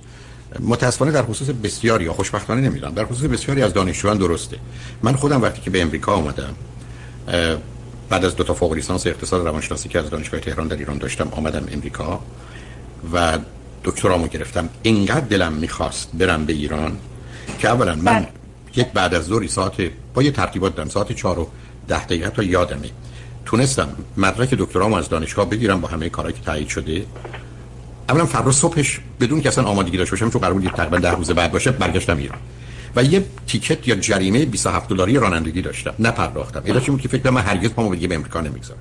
متاسفانه 0.60 1.12
در 1.12 1.22
خصوص 1.22 1.48
بسیاری 1.48 2.04
یا 2.04 2.12
خوشبختانه 2.12 2.60
نمی‌دونم 2.60 2.94
در 2.94 3.04
خصوص 3.04 3.26
بسیاری 3.26 3.62
از 3.62 3.72
دانشجویان 3.72 4.18
درسته. 4.18 4.56
من 5.02 5.14
خودم 5.16 5.42
وقتی 5.42 5.60
که 5.60 5.70
به 5.70 5.82
امریکا 5.82 6.12
آمدم 6.12 6.54
بعد 8.08 8.24
از 8.24 8.36
دو 8.36 8.44
تا 8.44 8.54
فوق 8.54 8.72
لیسانس 8.72 9.06
اقتصاد 9.06 9.46
روانشناسی 9.46 9.88
که 9.88 9.98
از 9.98 10.10
دانشگاه 10.10 10.40
تهران 10.40 10.68
در 10.68 10.76
ایران 10.76 10.98
داشتم 10.98 11.28
آمدم 11.30 11.64
امریکا 11.72 12.20
و 13.12 13.38
دکترامو 13.84 14.26
گرفتم. 14.26 14.68
اینقدر 14.82 15.20
دلم 15.26 15.52
می‌خواست 15.52 16.10
برم 16.14 16.44
به 16.44 16.52
ایران 16.52 16.98
که 17.58 17.68
اولا 17.68 17.94
من 17.94 18.02
بله. 18.02 18.28
یک 18.76 18.86
بعد 18.86 19.14
از 19.14 19.24
ظهری 19.24 19.48
ساعت 19.48 19.90
با 20.14 20.22
یه 20.22 20.30
ترتیبات 20.30 20.74
دارم 20.74 20.88
ساعت 20.88 21.12
4 21.12 21.38
و 21.38 21.48
10 21.88 22.04
دقیقه 22.04 22.30
تا 22.30 22.42
یادمه. 22.42 22.90
تونستم 23.44 23.88
مدرک 24.16 24.54
دکترامو 24.54 24.96
از 24.96 25.08
دانشگاه 25.08 25.50
بگیرم 25.50 25.80
با 25.80 25.88
همه 25.88 26.08
کارهایی 26.08 26.36
که 26.36 26.44
تایید 26.44 26.68
شده. 26.68 27.04
اولا 28.10 28.26
فردا 28.26 28.52
صبحش 28.52 29.00
بدون 29.20 29.40
که 29.40 29.48
اصلا 29.48 29.64
آمادگی 29.64 29.96
داشته 29.96 30.10
باشم 30.10 30.30
چون 30.30 30.40
قرار 30.40 30.60
تقریبا 30.60 30.98
ده 30.98 31.10
روز 31.10 31.30
بعد 31.30 31.52
باشه 31.52 31.70
برگشتم 31.70 32.16
ایران. 32.16 32.38
و 32.96 33.04
یه 33.04 33.24
تیکت 33.46 33.88
یا 33.88 33.94
جریمه 33.94 34.44
27 34.44 34.88
دلاری 34.88 35.14
رانندگی 35.14 35.62
داشتم 35.62 35.94
نپرداختم 35.98 36.80
چی 36.80 36.90
بود 36.90 37.00
که 37.00 37.08
فکر 37.08 37.30
من 37.30 37.40
هرگز 37.40 37.70
پامو 37.70 37.94
دیگه 37.94 38.08
به 38.08 38.14
امریکا 38.14 38.40
نمی‌گذارم. 38.40 38.80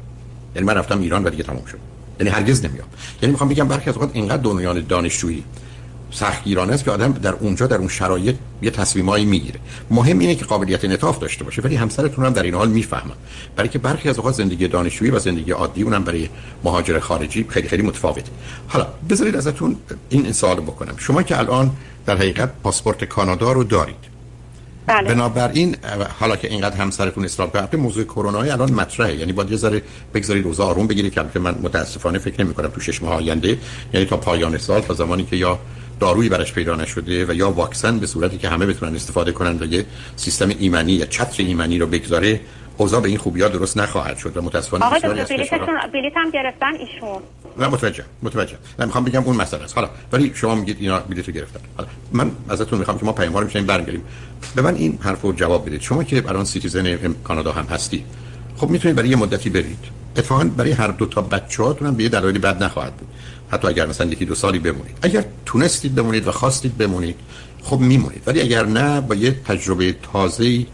یعنی 0.56 0.68
من 0.68 0.74
رفتم 0.74 1.02
ایران 1.02 1.24
و 1.24 1.30
دیگه 1.30 1.44
تموم 1.44 1.66
شد. 1.66 1.78
یعنی 2.20 2.32
هرگز 2.32 2.66
نمیام. 2.66 2.88
یعنی 3.22 3.32
می‌خوام 3.32 3.50
بگم 3.50 3.68
برخی 3.68 3.90
از 3.90 3.96
اوقات 3.96 4.10
اینقدر 4.14 4.42
دنیای 4.42 4.82
دانشجویی 4.82 5.44
سختگیرانه 6.12 6.74
است 6.74 6.84
که 6.86 6.92
آدم 6.92 7.12
در 7.12 7.34
اونجا 7.34 7.68
در 7.68 7.78
اون 7.78 7.88
شرایط 7.88 8.36
یه 8.62 8.72
تصمیمایی 8.72 9.26
می‌گیره. 9.26 9.60
مهم 9.92 10.20
اینه 10.20 10.36
که 10.36 10.46
قابلیت 10.46 10.86
انعطاف 10.86 11.20
داشته 11.20 11.44
باشه 11.44 11.62
ولی 11.62 11.76
همسرتون 11.76 12.26
هم 12.26 12.34
در 12.34 12.44
این 12.44 12.54
حال 12.54 12.70
می‌فهمن. 12.70 13.16
برای 13.56 13.70
که 13.70 13.80
برخی 13.80 14.10
از 14.10 14.18
اوقات 14.18 14.34
زندگی 14.34 14.68
دانشجویی 14.68 15.12
و 15.12 15.20
زندگی 15.20 15.52
عادی 15.52 15.82
اونم 15.82 16.04
برای 16.04 16.30
مهاجر 16.64 17.00
خارجی 17.00 17.46
خیلی 17.50 17.68
خیلی 17.68 17.84
متفاوته. 17.84 18.32
حالا 18.68 18.88
بذارید 19.10 19.36
ازتون 19.36 19.76
این 20.10 20.32
سوال 20.32 20.60
بکنم. 20.60 20.94
شما 20.98 21.24
که 21.24 21.40
الان 21.40 21.72
در 22.06 22.18
حقیقت 22.18 22.52
پاسپورت 22.64 23.04
کانادا 23.04 23.52
رو 23.52 23.64
دارید. 23.64 24.10
بله. 24.88 25.14
بنابراین 25.14 25.76
حالا 26.20 26.36
که 26.36 26.48
اینقدر 26.48 26.76
همسرتون 26.76 27.26
اصرار 27.26 27.50
کرده 27.50 27.78
موضوع 27.78 28.04
کرونا 28.04 28.42
الان 28.42 28.74
مطرحه. 28.74 29.16
یعنی 29.16 29.32
باید 29.32 29.52
یه 29.52 29.58
ذره 29.58 29.82
بگذارید 30.14 30.46
اوضاع 30.46 30.68
آروم 30.68 30.88
بگیرید 30.88 31.14
که 31.14 31.40
من 31.40 31.56
متاسفانه 31.64 32.20
فکر 32.20 32.44
نمی 32.44 32.54
کنم 32.54 32.68
تو 32.68 32.82
شش 32.82 33.04
ماه 33.04 33.14
آینده 33.14 33.58
یعنی 33.94 34.06
تا 34.06 34.18
پایان 34.18 34.58
سال 34.58 34.82
تا 34.82 34.94
زمانی 34.94 35.24
که 35.26 35.36
یا 35.36 35.60
دارویی 36.00 36.30
براش 36.30 36.54
پیدا 36.54 36.76
نشده 36.76 37.26
و 37.26 37.34
یا 37.34 37.52
واکسن 37.52 38.00
به 38.00 38.08
صورتی 38.08 38.38
که 38.38 38.50
همه 38.50 38.66
بتونن 38.66 38.96
استفاده 38.96 39.32
کنن 39.32 39.58
و 39.60 39.66
یه 39.66 39.86
سیستم 40.16 40.50
ایمنی 40.50 40.92
یا 40.92 41.06
چتر 41.06 41.44
ایمنی 41.44 41.80
رو 41.80 41.88
بگذاره 41.88 42.42
اوضاع 42.78 43.02
به 43.02 43.10
این 43.10 43.18
خوبی 43.18 43.42
ها 43.42 43.48
درست 43.48 43.78
نخواهد 43.78 44.18
شد 44.18 44.38
و 44.38 44.42
متاسفانه 44.42 44.86
آقا 44.86 45.00
بلیت 45.94 46.14
هم 46.16 46.30
گرفتن 46.32 46.74
ایشون. 46.80 47.22
نه 47.58 47.68
متوجه 47.68 48.04
متوجه. 48.24 48.58
نه 48.80 48.86
می‌خوام 48.86 49.04
بگم 49.04 49.24
اون 49.24 49.36
مسئله 49.36 49.64
است. 49.64 49.76
حالا 49.76 49.90
ولی 50.12 50.32
شما 50.36 50.56
میگید 50.56 50.78
اینا 50.80 51.00
بلیت 51.00 51.28
رو 51.28 51.34
گرفتن. 51.34 51.60
حالا 51.78 51.90
من 52.14 52.32
ازتون 52.50 52.80
می‌خوام 52.80 53.00
که 53.00 53.06
ما 53.06 53.12
پیام 53.12 53.38
رو 53.38 53.46
میشیم 53.46 53.68
به 54.56 54.62
من 54.62 54.76
این 54.76 55.00
حرفو 55.02 55.32
جواب 55.32 55.66
بدید. 55.66 55.82
شما 55.82 56.04
که 56.04 56.24
الان 56.30 56.46
citizen 56.46 57.16
کانادا 57.24 57.52
هم 57.52 57.66
هستی 57.66 58.06
خب 58.58 58.70
می‌تونید 58.70 58.98
برای 58.98 59.10
یه 59.10 59.16
مدتی 59.16 59.50
برید. 59.50 60.00
اتفاقا 60.16 60.44
برای 60.44 60.72
هر 60.72 60.88
دو 60.88 61.06
تا 61.06 61.22
بچه‌هاتون 61.22 61.88
هم 61.88 61.96
به 61.96 62.04
یه 62.04 62.10
دلایلی 62.10 62.40
بد 62.40 62.64
نخواهد 62.64 62.94
بود. 62.94 63.08
حتی 63.52 63.68
اگر 63.68 63.86
مثلا 63.86 64.08
یکی 64.12 64.26
دو 64.26 64.36
سالی 64.36 64.60
بمونید. 64.60 64.98
اگر 65.02 65.26
تونستید 65.46 65.96
بمونید 65.96 66.28
و 66.28 66.32
خواستید 66.32 66.78
بمونید 66.78 67.16
خب 67.64 67.80
میمونید. 67.80 68.22
ولی 68.26 68.42
اگر 68.42 68.66
نه 68.66 69.02
با 69.02 69.16
یه 69.16 69.32
تجربه 69.32 69.96
تازه‌ای 70.14 70.66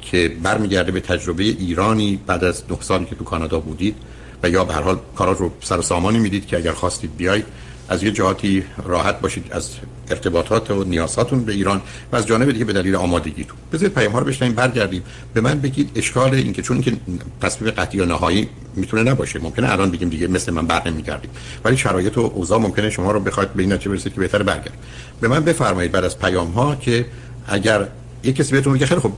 که 0.00 0.36
برمیگرده 0.42 0.92
به 0.92 1.00
تجربه 1.00 1.42
ایرانی 1.44 2.20
بعد 2.26 2.44
از 2.44 2.62
نه 2.70 2.82
سالی 2.82 3.04
که 3.04 3.14
تو 3.14 3.24
کانادا 3.24 3.60
بودید 3.60 3.96
و 4.42 4.48
یا 4.48 4.64
به 4.64 4.74
هر 4.74 4.82
حال 4.82 4.98
کارا 5.16 5.32
رو 5.32 5.50
سر 5.60 5.82
سامانی 5.82 6.18
می‌دید 6.18 6.46
که 6.46 6.56
اگر 6.56 6.72
خواستید 6.72 7.16
بیاید 7.16 7.44
از 7.88 8.02
یه 8.02 8.10
جهاتی 8.10 8.64
راحت 8.84 9.20
باشید 9.20 9.46
از 9.50 9.70
ارتباطات 10.10 10.70
و 10.70 10.84
نیازاتون 10.84 11.44
به 11.44 11.52
ایران 11.52 11.82
و 12.12 12.16
از 12.16 12.26
جانب 12.26 12.52
دیگه 12.52 12.64
به 12.64 12.72
دلیل 12.72 12.96
آمادگیتون. 12.96 13.56
بذارید 13.72 13.94
پیام 13.94 14.12
ها 14.12 14.18
رو 14.18 14.24
بشنیم 14.24 14.52
برگردیم. 14.52 15.02
به 15.34 15.40
من 15.40 15.60
بگید 15.60 15.90
اشکال 15.94 16.34
این 16.34 16.52
که 16.52 16.62
چون 16.62 16.80
که 16.80 16.92
تصمیم 17.40 17.70
قطعی 17.70 18.00
و 18.00 18.04
نهایی 18.04 18.48
می‌تونه 18.74 19.10
نباشه 19.10 19.38
ممکنه 19.38 19.72
الان 19.72 19.90
بگیم 19.90 20.08
دیگه 20.08 20.28
مثل 20.28 20.52
من 20.52 20.66
بر 20.66 20.88
نمیگردیم. 20.88 21.30
ولی 21.64 21.76
شرایط 21.76 22.18
و 22.18 22.32
اوضاع 22.34 22.58
ممکنه 22.58 22.90
شما 22.90 23.12
رو 23.12 23.20
بخواد 23.20 23.52
به 23.52 23.62
این 23.62 23.72
نتیجه 23.72 23.90
برسید 23.90 24.14
که 24.14 24.20
بهتر 24.20 24.42
برگردید 24.42 24.80
به 25.20 25.28
من 25.28 25.44
بفرمایید 25.44 25.92
بعد 25.92 26.04
از 26.04 26.18
پیام 26.18 26.50
ها 26.50 26.76
که 26.76 27.06
اگر 27.48 27.88
یک 28.22 28.36
کسی 28.36 28.52
بهتون 28.52 28.72
میگه 28.72 28.86
خیلی 28.86 29.00
خب 29.00 29.12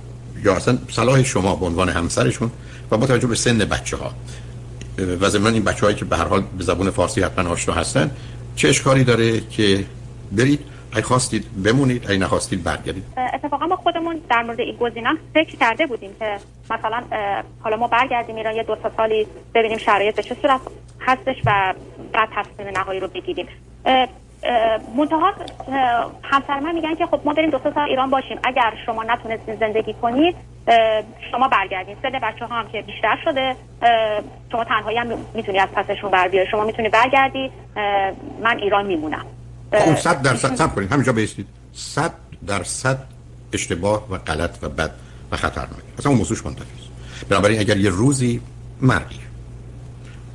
یا 0.45 0.55
اصلا 0.55 0.79
صلاح 0.91 1.23
شما 1.23 1.57
به 1.57 1.67
عنوان 1.67 1.89
همسرشون 1.89 2.51
و 2.91 2.97
با 2.97 3.07
توجه 3.07 3.27
به 3.27 3.35
سن 3.35 3.59
بچه 3.59 3.97
ها 3.97 4.15
و 5.21 5.29
ضمن 5.29 5.55
این 5.55 5.65
بچه 5.65 5.81
هایی 5.81 5.97
که 5.97 6.05
به 6.05 6.17
هر 6.17 6.25
حال 6.25 6.43
به 6.59 6.65
زبون 6.65 6.91
فارسی 6.91 7.21
حتما 7.23 7.51
آشنا 7.51 7.75
هستن 7.75 8.11
چه 8.59 8.69
اشکالی 8.69 9.05
داره 9.05 9.41
که 9.41 9.85
برید؟ 10.33 10.61
ای 10.97 11.03
خواستید 11.03 11.62
بمونید 11.65 12.11
ای 12.11 12.19
نخواستید 12.19 12.65
برگردید. 12.65 13.05
اتفاقا 13.35 13.67
ما 13.67 13.77
خودمون 13.77 14.21
در 14.31 14.43
مورد 14.43 14.61
این 14.61 14.77
گزینه 14.77 15.11
فکر 15.35 15.57
کرده 15.57 15.87
بودیم 15.87 16.11
که 16.19 16.37
مثلا 16.71 17.03
حالا 17.61 17.77
ما 17.77 17.87
برگردیم 17.87 18.37
ایران 18.37 18.57
یه 18.57 18.62
دو 18.62 18.77
سالی 18.97 19.27
ببینیم 19.55 19.79
شرایط 19.79 20.17
به 20.17 20.23
چه 20.23 20.37
صورت 20.43 20.61
هستش 21.00 21.37
و 21.47 21.75
بعد 22.12 22.29
تصمیم 22.37 22.69
نهایی 22.79 23.00
رو 23.00 23.09
بگیریم. 23.09 23.47
منتها 24.97 25.35
همسر 26.23 26.61
من 26.61 26.75
میگن 26.75 26.95
که 26.95 27.07
خب 27.07 27.21
ما 27.25 27.33
بریم 27.33 27.50
دو 27.50 27.59
سال 27.75 27.79
ایران 27.79 28.11
باشیم. 28.11 28.38
اگر 28.45 28.75
شما 28.87 29.03
نتونستین 29.03 29.57
زندگی 29.57 29.95
کنید 30.03 30.37
شما 31.31 31.49
برگردین. 31.49 31.97
سن 32.03 32.19
بچه 32.23 32.47
ها 32.47 32.61
هم 32.61 32.69
که 32.69 32.83
بیشتر 32.83 33.19
شده 33.25 33.57
شما 34.53 34.65
تنهایی 34.65 34.99
هم 34.99 35.07
می‌تونی 35.35 35.59
از 35.59 35.69
پسشون 35.69 36.11
بر 36.11 36.29
بیاری. 36.29 36.51
شما 36.51 36.65
می‌تونی 36.65 36.89
برگردی. 36.89 37.51
من 38.43 38.59
ایران 38.59 38.87
میمونم. 38.87 39.25
خب 39.73 39.97
صد 39.97 40.23
درصد 40.23 40.55
سب 40.55 40.75
کنید. 40.75 40.93
همینجا 40.93 41.13
بیستید 41.13 41.47
صد 41.73 42.13
درصد 42.47 42.99
اشتباه 43.53 44.13
و 44.13 44.19
غلط 44.19 44.59
و 44.63 44.69
بد 44.69 44.91
و 45.33 45.37
خطرناک 45.37 45.83
اصلا 45.99 46.11
اون 46.11 46.19
موضوعش 46.19 46.47
منتفی 46.47 46.65
بنابراین 47.29 47.61
اگر 47.61 47.77
یه 47.77 47.91
روزی 47.91 48.41
مردی 48.81 49.21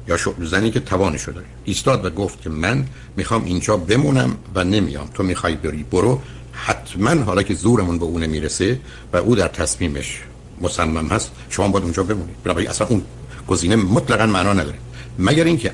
یا 0.08 0.18
زنی 0.40 0.72
که 0.72 0.80
توانشو 0.80 1.32
داره 1.32 1.46
ایستاد 1.66 2.06
و 2.06 2.10
گفت 2.10 2.42
که 2.42 2.50
من 2.50 2.86
می‌خوام 3.18 3.46
اینجا 3.46 3.78
بمونم 3.78 4.38
و 4.56 4.64
نمیام. 4.64 5.08
تو 5.14 5.24
می‌خوای 5.24 5.56
بری 5.56 5.84
برو 5.84 6.22
حتما 6.54 7.24
حالا 7.24 7.44
که 7.44 7.54
زورمون 7.54 8.00
به 8.00 8.06
اون 8.06 8.26
می‌رسه 8.26 8.80
و 9.14 9.18
او 9.18 9.36
در 9.36 9.48
تصمیمش 9.48 10.22
مصمم 10.62 11.08
هست 11.08 11.32
شما 11.50 11.68
باید 11.68 11.84
اونجا 11.84 12.04
بمونید. 12.04 12.44
برای 12.44 12.68
اصلا 12.68 12.88
اون 12.88 13.02
گزینه 13.48 13.76
مطلقا 13.76 14.26
معنا 14.26 14.54
نداره. 14.54 14.78
مگر 15.20 15.44
اینکه 15.44 15.72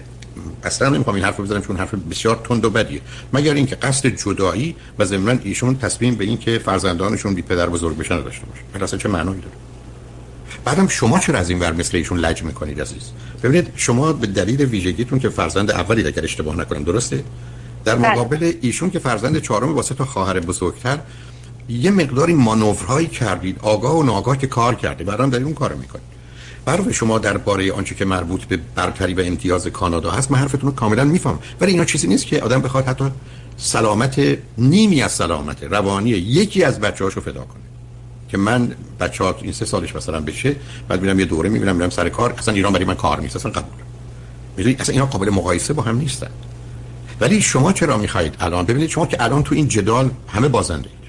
اصلا 0.64 0.90
نمی‌خوام 0.90 1.16
این 1.16 1.26
حرف 1.26 1.40
بزنم 1.40 1.62
چون 1.62 1.78
حرف 1.78 1.94
بسیار 1.94 2.42
تند 2.44 2.66
و 2.66 2.70
بدیه. 2.70 3.02
مگر 3.34 3.54
اینکه 3.54 3.76
قصد 3.76 4.08
جدایی 4.08 4.76
و 5.00 5.06
ضمن 5.06 5.40
ایشون 5.44 5.78
تصمیم 5.78 6.16
به 6.16 6.24
اینکه 6.24 6.60
فرزندانشون 6.60 7.34
بی 7.34 7.42
پدر 7.42 7.70
بزرگ 7.70 7.98
بشن 7.98 8.22
داشته 8.22 8.46
باشه. 8.46 8.84
اصلا 8.84 9.00
چه 9.00 9.10
معنایی 9.10 9.42
داره؟ 9.42 9.54
بعدم 10.66 10.88
شما 10.88 11.20
چرا 11.20 11.40
از 11.40 11.50
این 11.50 11.60
ور 11.60 11.72
مثل 11.72 11.98
ایشون 11.98 12.20
لج 12.20 12.44
می‌کنید 12.44 12.82
عزیز؟ 12.82 13.12
ببینید 13.44 13.68
شما 13.76 14.14
به 14.14 14.28
دلیل 14.28 14.62
ویژگیتون 14.62 15.20
که 15.20 15.30
فرزند 15.30 15.72
اولی 15.72 16.08
اگر 16.08 16.24
اشتباه 16.24 16.56
نکنم 16.56 16.84
درسته؟ 16.84 17.24
در 17.90 17.96
بله. 17.96 18.12
مقابل 18.12 18.54
ایشون 18.62 18.90
که 18.90 19.00
فرزند 19.00 19.42
چهارم 19.42 19.76
واسه 19.76 19.96
تا 19.96 20.06
خواهر 20.06 20.40
بزرگتر 20.40 21.00
یه 21.70 21.92
مقداری 21.92 22.34
مانورهایی 22.34 23.08
کردید 23.08 23.60
آگاه 23.62 23.98
و 23.98 24.04
ناگاه 24.04 24.38
که 24.38 24.48
کار 24.48 24.76
کرده 24.76 25.04
برام 25.04 25.30
در 25.30 25.40
اون 25.40 25.54
کارو 25.54 25.78
می‌کنید. 25.78 26.10
برای 26.66 26.94
شما 26.94 27.20
درباره 27.20 27.74
آنچه 27.74 27.96
که 27.96 28.06
مربوط 28.06 28.44
به 28.44 28.60
برتری 28.76 29.14
و 29.14 29.22
امتیاز 29.22 29.68
کانادا 29.68 30.12
هست 30.12 30.32
من 30.32 30.38
حرفتون 30.38 30.70
رو 30.70 30.72
کاملا 30.72 31.04
میفهم 31.04 31.40
ولی 31.62 31.72
اینا 31.72 31.86
چیزی 31.86 32.08
نیست 32.08 32.26
که 32.26 32.42
آدم 32.42 32.62
بخواد 32.62 32.86
حتی 32.86 33.06
سلامت 33.58 34.38
نیمی 34.58 35.02
از 35.02 35.12
سلامت 35.12 35.64
روانی 35.64 36.10
یکی 36.10 36.64
از 36.64 36.80
بچه‌هاشو 36.80 37.22
فدا 37.22 37.42
کنه. 37.42 37.64
که 38.30 38.38
من 38.38 38.72
بچه 39.00 39.24
ها 39.24 39.36
این 39.42 39.52
سه 39.52 39.66
سالش 39.66 39.96
مثلا 39.96 40.20
بشه 40.20 40.56
بعد 40.88 41.02
میرم 41.02 41.20
یه 41.20 41.26
دوره 41.26 41.50
می‌بینم 41.50 41.76
میرم 41.76 41.90
سر 41.90 42.10
کار 42.10 42.36
اصلا 42.38 42.54
ایران 42.54 42.74
برای 42.74 42.86
من 42.86 42.96
کار 42.96 43.22
نیست 43.22 43.36
اصلا 43.36 43.52
قبول. 43.52 43.80
می‌دونید 44.58 44.82
اصلا 44.82 44.94
اینا 44.94 45.06
قابل 45.06 45.30
مقایسه 45.30 45.74
با 45.74 45.84
هم 45.84 45.98
نیستن. 45.98 46.30
ولی 47.22 47.42
شما 47.42 47.74
چرا 47.74 47.98
می‌خواهید 47.98 48.36
الان؟ 48.40 48.66
ببینید 48.66 48.90
شما 48.90 49.06
که 49.06 49.24
الان 49.24 49.44
تو 49.44 49.56
این 49.56 49.68
جدال 49.68 50.10
همه 50.28 50.48
بازنده 50.48 50.90
اید. 50.90 51.00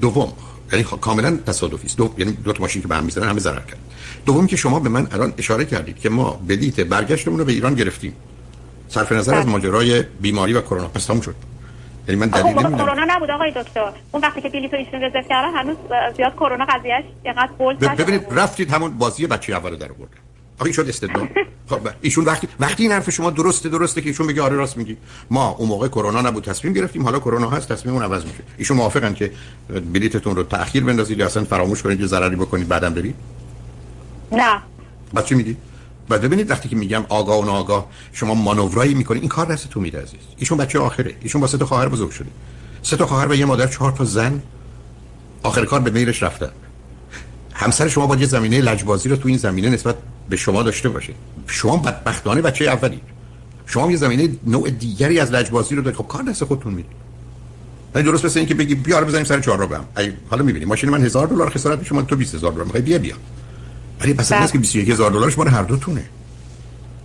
دوم 0.00 0.32
یعنی 0.72 0.84
کاملا 0.84 1.36
تصادفی 1.46 1.86
است. 1.86 1.96
دو 1.96 2.14
یعنی 2.18 2.32
دو 2.32 2.52
تا 2.52 2.60
ماشین 2.60 2.82
که 2.82 2.88
به 2.88 2.96
هم 2.96 3.04
می‌زنن 3.04 3.28
همه 3.28 3.40
ضرر 3.40 3.60
کرد. 3.60 3.78
دوم 4.26 4.46
که 4.46 4.56
شما 4.56 4.80
به 4.80 4.88
من 4.88 5.08
الان 5.12 5.34
اشاره 5.38 5.64
کردید 5.64 5.98
که 5.98 6.08
ما 6.08 6.40
بلیت 6.48 6.80
برگشتمون 6.80 7.38
رو 7.38 7.44
به 7.44 7.52
ایران 7.52 7.74
گرفتیم. 7.74 8.12
صرف 8.88 9.12
نظر 9.12 9.34
از 9.34 9.44
بله. 9.44 9.52
ماجرای 9.52 10.02
بیماری 10.02 10.52
و 10.52 10.60
کرونا. 10.60 10.88
پس 10.88 11.04
تموم 11.04 11.20
شد. 11.20 11.34
یعنی 12.08 12.20
من 12.20 12.26
دلیل 12.26 12.46
نمی‌دونم. 12.46 12.78
کرونا 12.78 13.04
نبود 13.08 13.30
آقای 13.30 13.50
دکتر. 13.50 13.92
اون 14.12 14.22
وقتی 14.22 14.40
که 14.40 14.48
بلیط 14.48 14.74
ایشون 14.74 15.02
رزرو 15.02 15.22
کردن 15.28 15.54
هنوز 15.54 15.76
زیاد 16.16 16.32
کرونا 16.32 16.64
قضیهش 16.64 17.04
اینقدر 17.24 17.52
بولد 17.58 17.96
ببینید 17.96 18.22
رفتید 18.30 18.70
همون 18.70 18.98
بازی 18.98 19.26
بچه 19.26 19.52
اول 19.52 19.76
در 19.76 19.92
آورد 19.92 20.10
آخه 20.60 20.72
شد 20.72 20.88
استدلال. 20.88 21.28
خب 21.68 21.88
ایشون 22.00 22.24
وقتی 22.24 22.48
وقتی 22.60 22.82
این 22.82 22.92
حرف 22.92 23.10
شما 23.10 23.30
درسته 23.30 23.68
درسته 23.68 24.00
که 24.00 24.08
ایشون 24.08 24.26
میگه 24.26 24.42
آره 24.42 24.56
راست 24.56 24.76
میگی. 24.76 24.96
ما 25.30 25.48
اون 25.48 25.68
موقع 25.68 25.88
کرونا 25.88 26.20
نبود 26.20 26.44
تصمیم 26.44 26.74
گرفتیم. 26.74 27.02
حالا 27.02 27.18
کرونا 27.18 27.50
هست 27.50 27.72
تصمیم 27.72 27.94
اون 27.94 28.04
عوض 28.04 28.24
میشه. 28.24 28.38
ایشون 28.58 28.76
موافقن 28.76 29.14
که 29.14 29.32
بلیتتون 29.92 30.36
رو 30.36 30.42
تأخیر 30.42 30.84
بندازید 30.84 31.18
یا 31.18 31.26
اصلا 31.26 31.44
فراموش 31.44 31.82
کنید 31.82 32.00
یه 32.00 32.06
ضرری 32.06 32.36
بکنید 32.36 32.68
بعدم 32.68 32.94
برید؟ 32.94 33.14
نه. 34.32 34.62
بعد 35.14 35.24
چی 35.24 35.34
می‌دید 35.34 35.56
بعد 36.08 36.20
ببینید 36.20 36.50
وقتی 36.50 36.68
که 36.68 36.76
میگم 36.76 37.04
آگاه 37.08 37.40
و 37.40 37.44
ناآگاه 37.44 37.86
شما 38.12 38.34
مانورایی 38.34 38.94
می‌کنید 38.94 39.22
این 39.22 39.28
کار 39.28 39.46
دست 39.46 39.70
تو 39.70 39.80
میده 39.80 40.02
عزیز. 40.02 40.20
ایشون 40.36 40.58
بچه 40.58 40.78
آخره. 40.78 41.14
ایشون 41.20 41.40
با 41.40 41.46
سه 41.46 41.58
تا 41.58 41.66
خواهر 41.66 41.88
بزرگ 41.88 42.10
شده. 42.10 42.28
سه 42.82 42.96
تا 42.96 43.06
خواهر 43.06 43.28
و 43.28 43.34
یه 43.34 43.44
مادر 43.44 43.66
چهار 43.66 43.92
تا 43.92 44.04
زن. 44.04 44.42
آخر 45.42 45.64
کار 45.64 45.80
به 45.80 45.90
میلش 45.90 46.22
رفتن. 46.22 46.50
همسر 47.52 47.88
شما 47.88 48.06
باید 48.06 48.20
یه 48.20 48.26
زمینه 48.26 48.60
لجبازی 48.60 49.08
رو 49.08 49.16
تو 49.16 49.28
این 49.28 49.38
زمینه 49.38 49.68
نسبت 49.68 49.94
به 50.30 50.36
شما 50.36 50.62
داشته 50.62 50.88
باشه. 50.88 51.12
شما 51.46 51.76
بدبختانه 51.76 52.42
بچه 52.42 52.64
اولی 52.64 53.00
شما 53.66 53.90
یه 53.90 53.96
زمینه 53.96 54.28
نوع 54.46 54.70
دیگری 54.70 55.20
از 55.20 55.32
لجبازی 55.32 55.74
رو 55.74 55.82
دارید. 55.82 55.98
خب 55.98 56.06
کار 56.06 56.22
دست 56.22 56.44
خودتون 56.44 56.74
می‌دید 56.74 56.92
ولی 57.94 58.04
درست 58.04 58.24
مثل 58.24 58.38
اینکه 58.38 58.54
بگی 58.54 58.74
بیا 58.74 59.00
بزنیم 59.00 59.24
سر 59.24 59.40
چهار 59.40 59.58
رو 59.58 59.66
بهم 59.66 59.84
حالا 60.30 60.42
می‌بینی. 60.42 60.64
ماشین 60.64 60.90
من 60.90 61.04
هزار 61.04 61.26
دلار 61.26 61.50
خسارت 61.50 61.84
شما 61.84 62.02
تو 62.02 62.16
20000 62.16 62.52
دلار 62.52 62.64
می‌خوای 62.64 62.82
بیا 62.82 62.98
بیا. 62.98 63.14
ولی 64.00 64.12
مثلا 64.12 64.40
نیست 64.40 64.52
که 64.52 64.58
21000 64.58 65.10
دلارش 65.10 65.38
مال 65.38 65.48
هر 65.48 65.62
دوتونه. 65.62 66.04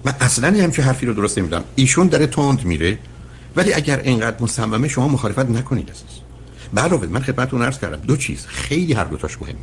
من 0.05 0.13
اصلا 0.19 0.47
هم 0.47 0.71
چه 0.71 0.81
حرفی 0.81 1.05
رو 1.05 1.13
درست 1.13 1.37
نمیدم 1.37 1.63
ایشون 1.75 2.07
داره 2.07 2.27
تند 2.27 2.65
میره. 2.65 2.97
ولی 3.55 3.73
اگر 3.73 3.99
اینقدر 3.99 4.43
مصممه 4.43 4.87
شما 4.87 5.07
مخالفت 5.07 5.49
نکنید 5.49 5.89
اساس 5.89 6.19
علاوه 6.77 7.07
من 7.07 7.21
خدمتتون 7.21 7.61
عرض 7.61 7.79
کردم 7.79 7.97
دو 8.07 8.17
چیز 8.17 8.45
خیلی 8.45 8.93
هر 8.93 9.03
دو 9.03 9.17
تاش 9.17 9.41
مهمه. 9.41 9.55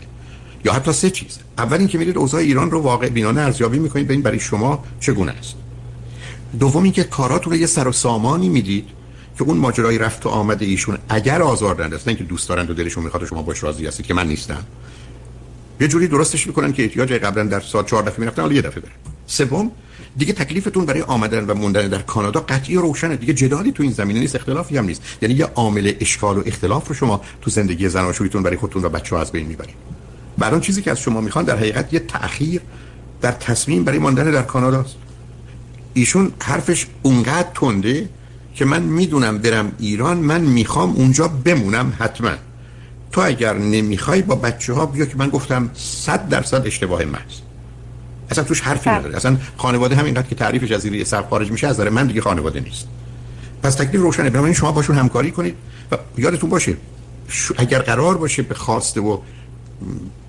یا 0.65 0.73
حتی 0.73 0.93
سه 0.93 1.11
چیز. 1.11 1.39
اول 1.59 1.79
اینکه 1.79 1.99
میرید 1.99 2.19
اوضاع 2.19 2.41
ایران 2.41 2.71
رو 2.71 2.81
واقع 2.81 3.09
بینانه 3.09 3.41
ارزیابی 3.41 3.79
می‌کنید 3.79 4.07
ببین 4.07 4.23
برای 4.23 4.41
شما 4.41 4.85
چگونه 5.01 5.33
است. 5.33 5.55
دوم 6.61 6.83
اینکه 6.83 7.05
کاراتون 7.05 7.53
رو 7.53 7.59
یه 7.59 7.67
سر 7.67 7.89
و 7.89 7.93
سامانی 7.93 8.49
می‌دید 8.49 8.87
که 9.39 9.45
اون 9.45 9.57
ماجرای 9.57 9.99
رفت 9.99 10.27
و 10.27 10.29
آمد 10.29 10.63
ایشون 10.63 10.99
اگر 11.09 11.43
آزاردهنده 11.43 11.97
است 11.97 12.09
نه 12.09 12.15
که 12.15 12.25
دوست 12.25 12.49
دارند 12.49 12.71
و 12.71 12.75
دلشون 12.75 13.05
می‌خواد 13.05 13.27
شما 13.27 13.43
باش 13.43 13.63
راضی 13.63 13.87
هستید 13.87 14.07
که 14.07 14.15
من 14.15 14.27
نیستم. 14.27 14.65
یه 15.81 15.89
جوری 15.89 16.09
درستش 16.09 16.47
می‌کنن 16.47 16.73
که 16.73 16.83
احتیاج 16.83 17.13
قبلا 17.13 17.45
در 17.45 17.61
سال 17.61 17.85
چهار 17.85 18.03
دفعه 18.03 18.21
می‌رفتن 18.21 18.43
حالا 18.43 18.55
یه 18.55 18.63
دفعه 18.63 18.81
برن. 18.81 18.93
سوم 19.27 19.71
دیگه 20.17 20.33
تکلیفتون 20.33 20.87
برای 20.87 21.03
آمدن 21.03 21.45
و 21.45 21.55
موندن 21.55 21.89
در 21.89 22.03
کانادا 22.03 22.41
قطعی 22.41 22.75
روشنه. 22.77 23.17
دیگه 23.17 23.35
جدالی 23.35 23.73
تو 23.73 23.83
این 23.83 23.93
زمینه 23.93 24.21
نیست 24.21 24.37
اختلافی 24.37 24.77
هم 24.77 24.85
نیست. 24.85 25.03
یعنی 25.23 25.35
یه 25.35 25.45
عامل 25.45 25.93
اشکال 26.01 26.39
و 26.39 26.43
اختلاف 26.47 26.89
رو 26.89 26.95
شما 26.95 27.21
تو 27.41 27.51
زندگی 27.51 27.89
زناشویتون 27.89 28.43
برای 28.43 28.57
خودتون 28.57 28.85
و 28.85 28.89
بچه‌ها 28.89 29.23
از 29.23 29.33
بین 29.33 29.47
می‌برید. 29.47 29.75
برای 30.39 30.61
چیزی 30.61 30.83
که 30.83 30.91
از 30.91 31.01
شما 31.01 31.21
می‌خوان 31.21 31.45
در 31.45 31.57
حقیقت 31.57 31.93
یه 31.93 32.01
تأخیر 32.01 32.61
در 33.21 33.33
تصمیم 33.33 33.85
برای 33.85 33.99
ماندن 33.99 34.31
در 34.31 34.43
کانادا 34.43 34.81
است 34.81 34.97
ایشون 35.95 36.33
حرفش 36.43 36.87
اونقدر 37.03 37.49
تنده 37.55 38.09
که 38.55 38.65
من 38.65 38.83
می‌دونم 38.83 39.39
برم 39.39 39.73
ایران 39.79 40.17
من 40.17 40.41
می‌خوام 40.41 40.91
اونجا 40.91 41.29
بمونم 41.29 41.93
حتما. 41.99 42.31
تو 43.13 43.21
اگر 43.21 43.59
نمی‌خوای 43.59 44.23
با 44.23 44.35
بچه 44.35 44.73
ها 44.73 44.87
بیا 44.87 45.07
که 45.07 45.17
من 45.17 45.29
گفتم 45.29 45.71
صد 45.75 46.29
درصد 46.29 46.67
اشتباه 46.67 47.05
محض 47.05 47.41
اصلا 48.31 48.45
توش 48.45 48.61
حرفی 48.61 48.91
بله. 48.91 48.99
نداره. 48.99 49.17
اصلا 49.17 49.37
خانواده 49.57 49.97
همینقدر 49.97 50.27
که 50.27 50.35
تعریفش 50.35 50.73
از 50.73 50.81
زیر 50.81 51.05
سر 51.05 51.23
خارج 51.23 51.51
میشه 51.51 51.67
از 51.67 51.77
داره 51.77 51.91
من 51.91 52.07
دیگه 52.07 52.21
خانواده 52.21 52.61
نیست. 52.61 52.87
پس 53.63 53.75
تکلیف 53.75 54.01
روشنه. 54.01 54.31
بنابراین 54.31 54.55
شما 54.55 54.73
باشون 54.73 54.97
همکاری 54.97 55.31
کنید 55.31 55.55
و 55.93 55.97
یادتون 56.19 56.51
باشه 56.51 56.77
اگر 57.57 57.79
قرار 57.79 58.19
باشه 58.19 58.43
به 58.43 58.55
خواسته 58.55 59.01
و 59.01 59.19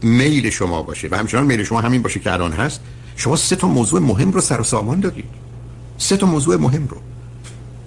میل 0.01 0.49
شما 0.49 0.83
باشه 0.83 1.07
و 1.11 1.15
همچنان 1.15 1.45
میل 1.45 1.63
شما 1.63 1.81
همین 1.81 2.01
باشه 2.01 2.19
که 2.19 2.33
الان 2.33 2.51
هست 2.51 2.81
شما 3.15 3.35
سه 3.35 3.55
تا 3.55 3.67
موضوع 3.67 3.99
مهم 3.99 4.31
رو 4.31 4.41
سر 4.41 4.61
و 4.61 4.63
سامان 4.63 4.99
دادید 4.99 5.25
سه 5.97 6.17
تا 6.17 6.27
موضوع 6.27 6.55
مهم 6.55 6.87
رو. 6.87 6.97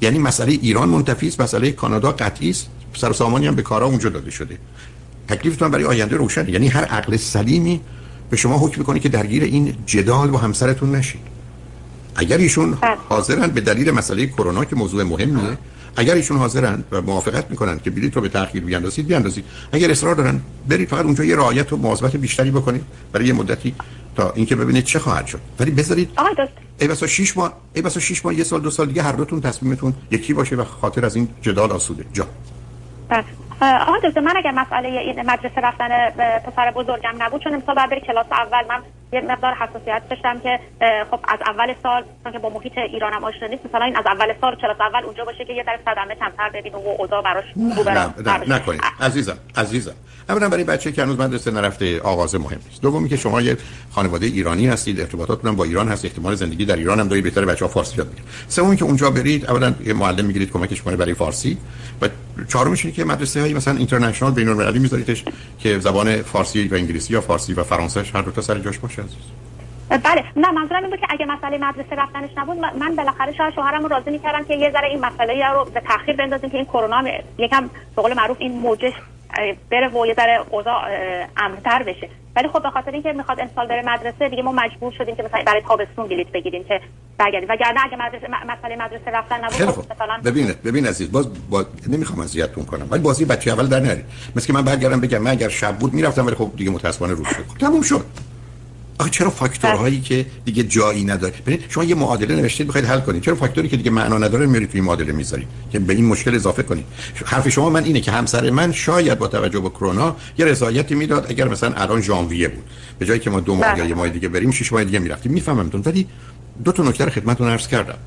یعنی 0.00 0.18
مسئله 0.18 0.52
ایران 0.52 0.88
منتفی 0.88 1.28
است 1.28 1.40
مسئله 1.40 1.72
کانادا 1.72 2.12
قطعی 2.12 2.50
است 2.50 2.68
سر 2.94 3.10
و 3.10 3.12
سامانی 3.12 3.46
هم 3.46 3.54
به 3.54 3.62
کارا 3.62 3.86
اونجا 3.86 4.08
داده 4.08 4.30
شده. 4.30 4.58
تکلیفتون 5.28 5.70
برای 5.70 5.84
آینده 5.84 6.16
روشنه. 6.16 6.50
یعنی 6.50 6.68
هر 6.68 6.84
عقل 6.84 7.16
سلیمی 7.16 7.80
به 8.30 8.36
شما 8.36 8.58
حکم 8.58 8.78
می‌کنه 8.78 8.98
که 8.98 9.08
درگیر 9.08 9.42
این 9.42 9.76
جدال 9.86 10.30
با 10.30 10.38
همسرتون 10.38 10.94
نشید. 10.94 11.20
اگر 12.16 12.38
ایشون 12.38 12.70
بله. 12.70 12.96
حاضرن 13.08 13.46
به 13.46 13.60
دلیل 13.60 13.90
مسئله 13.90 14.26
کرونا 14.26 14.64
که 14.64 14.76
موضوع 14.76 15.02
مهمیه 15.02 15.58
اگر 15.96 16.14
ایشون 16.14 16.36
حاضرن 16.36 16.84
و 16.92 17.02
موافقت 17.02 17.50
می‌کنن 17.50 17.78
که 17.78 17.90
بلیط 17.90 18.16
رو 18.16 18.22
به 18.22 18.28
تأخیر 18.28 18.64
بیاندازید 18.64 19.06
بیاندازید. 19.06 19.44
اگر 19.72 19.90
اصرار 19.90 20.14
دارن 20.14 20.40
برید 20.68 20.88
فقط 20.88 21.04
اونجا 21.04 21.24
یه 21.24 21.36
رعایت 21.36 21.72
و 21.72 21.76
مواظبت 21.76 22.16
بیشتری 22.16 22.50
بکنید 22.50 22.84
برای 23.12 23.26
یه 23.26 23.32
مدتی 23.32 23.74
تا 24.16 24.30
اینکه 24.30 24.56
ببینید 24.56 24.84
چه 24.84 24.98
خواهد 24.98 25.26
شد. 25.26 25.40
ولی 25.60 25.70
بذارید 25.70 26.10
ای 26.78 26.88
بسا 26.88 27.06
6 27.06 27.36
ماه 27.36 27.52
ای 27.74 27.82
بسا 27.82 28.00
6 28.00 28.24
ماه 28.24 28.34
یه 28.34 28.44
سال 28.44 28.60
دو 28.60 28.70
سال 28.70 28.86
دیگه 28.86 29.02
هر 29.02 29.12
دوتون 29.12 29.40
تصمیمتون 29.40 29.94
یکی 30.10 30.34
باشه 30.34 30.56
و 30.56 30.64
خاطر 30.64 31.04
از 31.04 31.16
این 31.16 31.28
جدال 31.42 31.72
آسوده. 31.72 32.04
جا. 32.12 32.26
بله. 33.08 33.24
آها 33.60 33.98
دکتر 34.04 34.20
من 34.20 34.36
اگر 34.36 34.50
مسئله 34.50 34.88
این 34.88 35.30
مدرسه 35.30 35.60
رفتن 35.60 35.88
پسر 36.46 36.70
بزرگم 36.70 37.14
نبود 37.18 37.42
چون 37.42 37.54
امسال 37.54 37.74
باید 37.74 38.04
کلاس 38.06 38.26
اول 38.30 38.64
من 38.68 38.82
یه 39.12 39.20
مقدار 39.20 39.54
حساسیت 39.54 40.02
داشتم 40.10 40.38
که 40.38 40.60
خب 41.10 41.20
از 41.28 41.38
اول 41.46 41.74
سال 41.82 42.04
چون 42.24 42.32
که 42.32 42.38
با 42.38 42.48
محیط 42.48 42.78
ایرانم 42.78 43.24
آشنا 43.24 43.48
نیست 43.48 43.66
مثلا 43.66 43.84
این 43.84 43.96
از 43.96 44.04
اول 44.06 44.34
سال 44.40 44.56
کلاس 44.56 44.76
اول 44.80 45.04
اونجا 45.04 45.24
باشه 45.24 45.44
که 45.44 45.52
یه 45.52 45.64
ذره 45.64 45.78
صدمه 45.84 46.14
کمتر 46.14 46.50
ببین 46.54 46.72
و 46.72 46.76
اوضاع 46.98 47.22
براش 47.22 47.44
نه, 47.56 48.54
نکنید. 48.54 48.80
عزیزم 49.00 49.38
عزیزم. 49.56 49.94
اولا 50.28 50.48
برای 50.48 50.64
بچه 50.64 50.92
که 50.92 51.02
هنوز 51.02 51.20
مدرسه 51.20 51.50
نرفته 51.50 52.00
آغاز 52.00 52.34
مهم 52.34 52.58
نیست. 52.68 52.82
دومی 52.82 53.08
که 53.08 53.16
شما 53.16 53.40
یه 53.40 53.56
خانواده 53.90 54.26
ایرانی 54.26 54.66
هستید 54.66 55.00
ارتباطاتتون 55.00 55.56
با 55.56 55.64
ایران 55.64 55.88
هست 55.88 56.04
احتمال 56.04 56.34
زندگی 56.34 56.64
در 56.64 56.76
ایران 56.76 57.00
هم 57.00 57.08
دارید 57.08 57.24
بهتر 57.24 57.44
بچه‌ها 57.44 57.70
فارسی 57.70 57.98
یاد 57.98 58.10
بگیرن 58.10 58.24
سومی 58.48 58.76
که 58.76 58.84
اونجا 58.84 59.10
برید 59.10 59.50
اولا 59.50 59.74
یه 59.84 59.92
معلم 59.92 60.24
می‌گیرید 60.24 60.52
کمکش 60.52 60.82
کنه 60.82 60.96
برای 60.96 61.14
فارسی. 61.14 61.58
و 62.02 62.08
چهارمش 62.48 62.84
اینه 62.84 62.96
که 62.96 63.04
مدرسه 63.04 63.45
هایی 63.46 63.56
مثلا 63.56 63.76
اینترنشنال 63.76 64.32
بین 64.32 64.48
المللی 64.48 64.78
میذاریدش 64.78 65.24
که 65.58 65.78
زبان 65.78 66.22
فارسی 66.22 66.68
و 66.68 66.74
انگلیسی 66.74 67.12
یا 67.12 67.20
فارسی 67.20 67.52
و 67.52 67.62
فرانسه 67.62 68.02
هر 68.14 68.22
دو 68.22 68.30
تا 68.30 68.40
سر 68.40 68.58
جاش 68.58 68.78
باشه 68.78 69.02
عزیز. 69.02 69.16
بله. 69.88 70.24
نه 70.36 70.50
منظورم 70.50 70.82
این 70.82 70.90
بود 70.90 71.00
که 71.00 71.06
اگه 71.10 71.26
مسئله 71.26 71.58
مدرسه 71.58 71.96
رفتنش 71.96 72.30
نبود 72.36 72.56
من 72.56 72.96
بالاخره 72.96 73.32
شاید 73.32 73.54
شوهرم 73.54 73.82
رو 73.82 73.88
راضی 73.88 74.10
می‌کردم 74.10 74.44
که 74.44 74.54
یه 74.54 74.70
ذره 74.70 74.88
این 74.88 75.00
مسئله 75.00 75.52
رو 75.52 75.64
به 75.64 75.80
تاخیر 75.80 76.16
بندازیم 76.16 76.50
که 76.50 76.56
این 76.56 76.66
کرونا 76.66 77.04
یکم 77.38 77.70
به 77.96 78.02
قول 78.02 78.14
معروف 78.14 78.36
این 78.40 78.52
موجش 78.58 78.92
بره 79.70 79.88
و 79.88 80.06
یه 80.06 80.14
ذره 80.14 80.44
اوضاع 80.50 80.82
امن‌تر 81.36 81.82
بشه. 81.82 82.08
ولی 82.36 82.48
خب 82.48 82.62
به 82.62 82.70
خاطر 82.70 82.90
اینکه 82.90 83.12
می‌خواد 83.12 83.40
امسال 83.40 83.66
بره 83.66 83.82
مدرسه 83.82 84.28
دیگه 84.28 84.42
ما 84.42 84.52
مجبور 84.52 84.92
شدیم 84.92 85.16
که 85.16 85.22
مثلا 85.22 85.42
برای 85.46 85.62
تابستون 85.68 86.06
بلیط 86.06 86.28
بگیریم 86.28 86.64
که 86.64 86.80
برگردیم. 87.18 87.48
وگرنه 87.48 87.80
اگه 87.84 87.96
مدرسه 87.96 88.26
مسئله 88.46 88.76
مدرسه 88.76 89.10
رفتن 89.10 89.44
نبود 89.44 89.84
خب 89.84 89.92
مثلا 89.92 90.20
ببینید 90.24 90.62
ببین 90.62 90.86
عزیز 90.86 91.12
باز 91.12 91.50
با... 91.50 91.64
نمی‌خوام 91.88 92.20
اذیتتون 92.20 92.64
کنم 92.64 92.86
ولی 92.90 93.02
بازی 93.02 93.24
بچه 93.24 93.50
اول 93.50 93.66
در 93.66 93.80
نری 93.80 94.04
مثل 94.36 94.46
که 94.46 94.52
من 94.52 94.62
برگردم 94.64 95.00
بگم 95.00 95.18
من 95.18 95.30
اگر 95.30 95.48
شب 95.48 95.78
بود 95.78 95.94
می‌رفتم 95.94 96.26
ولی 96.26 96.36
خب 96.36 96.50
دیگه 96.56 96.70
متاسفانه 96.70 97.12
روز 97.12 97.26
شد. 97.28 97.46
خب 97.48 97.58
تموم 97.58 97.82
شد. 97.82 98.04
آخه 98.98 99.10
چرا 99.10 99.30
فاکتورهایی 99.30 100.00
که 100.00 100.26
دیگه 100.44 100.62
جایی 100.62 101.04
نداره؟ 101.04 101.34
ببینید 101.46 101.64
شما 101.68 101.84
یه 101.84 101.94
معادله 101.94 102.36
نوشتید 102.36 102.66
بخواید 102.66 102.86
حل 102.86 103.00
کنید. 103.00 103.22
چرا 103.22 103.34
فاکتوری 103.34 103.68
که 103.68 103.76
دیگه 103.76 103.90
معنا 103.90 104.18
نداره 104.18 104.46
میرید 104.46 104.70
توی 104.70 104.80
معادله 104.80 105.12
می‌ذارید؟ 105.12 105.48
که 105.72 105.78
به 105.78 105.94
این 105.94 106.06
مشکل 106.06 106.34
اضافه 106.34 106.62
کنید. 106.62 106.84
حرف 107.24 107.48
شما 107.48 107.70
من 107.70 107.84
اینه 107.84 108.00
که 108.00 108.10
همسر 108.10 108.50
من 108.50 108.72
شاید 108.72 109.18
با 109.18 109.28
توجه 109.28 109.60
به 109.60 109.68
کرونا 109.68 110.16
یه 110.38 110.44
رضایتی 110.44 110.94
می‌داد 110.94 111.26
اگر 111.28 111.48
مثلا 111.48 111.72
الان 111.72 112.02
ژانویه 112.02 112.48
بود. 112.48 112.64
به 112.98 113.06
جایی 113.06 113.20
که 113.20 113.30
ما 113.30 113.40
دو 113.40 113.54
ماه 113.54 113.72
بله. 113.72 113.78
یا 113.78 113.84
یه 113.84 113.94
ماه 113.94 114.08
دیگه 114.08 114.28
بریم 114.28 114.50
شش 114.50 114.72
ماه 114.72 114.84
دیگه 114.84 114.98
می‌رفتیم. 114.98 115.32
میفهممتون 115.32 115.82
ولی 115.84 116.06
دو 116.64 116.72
تا 116.72 116.82
نکته 116.82 117.04
رو 117.04 117.10
خدمتتون 117.10 117.48
عرض 117.48 117.68
کردم. 117.68 117.98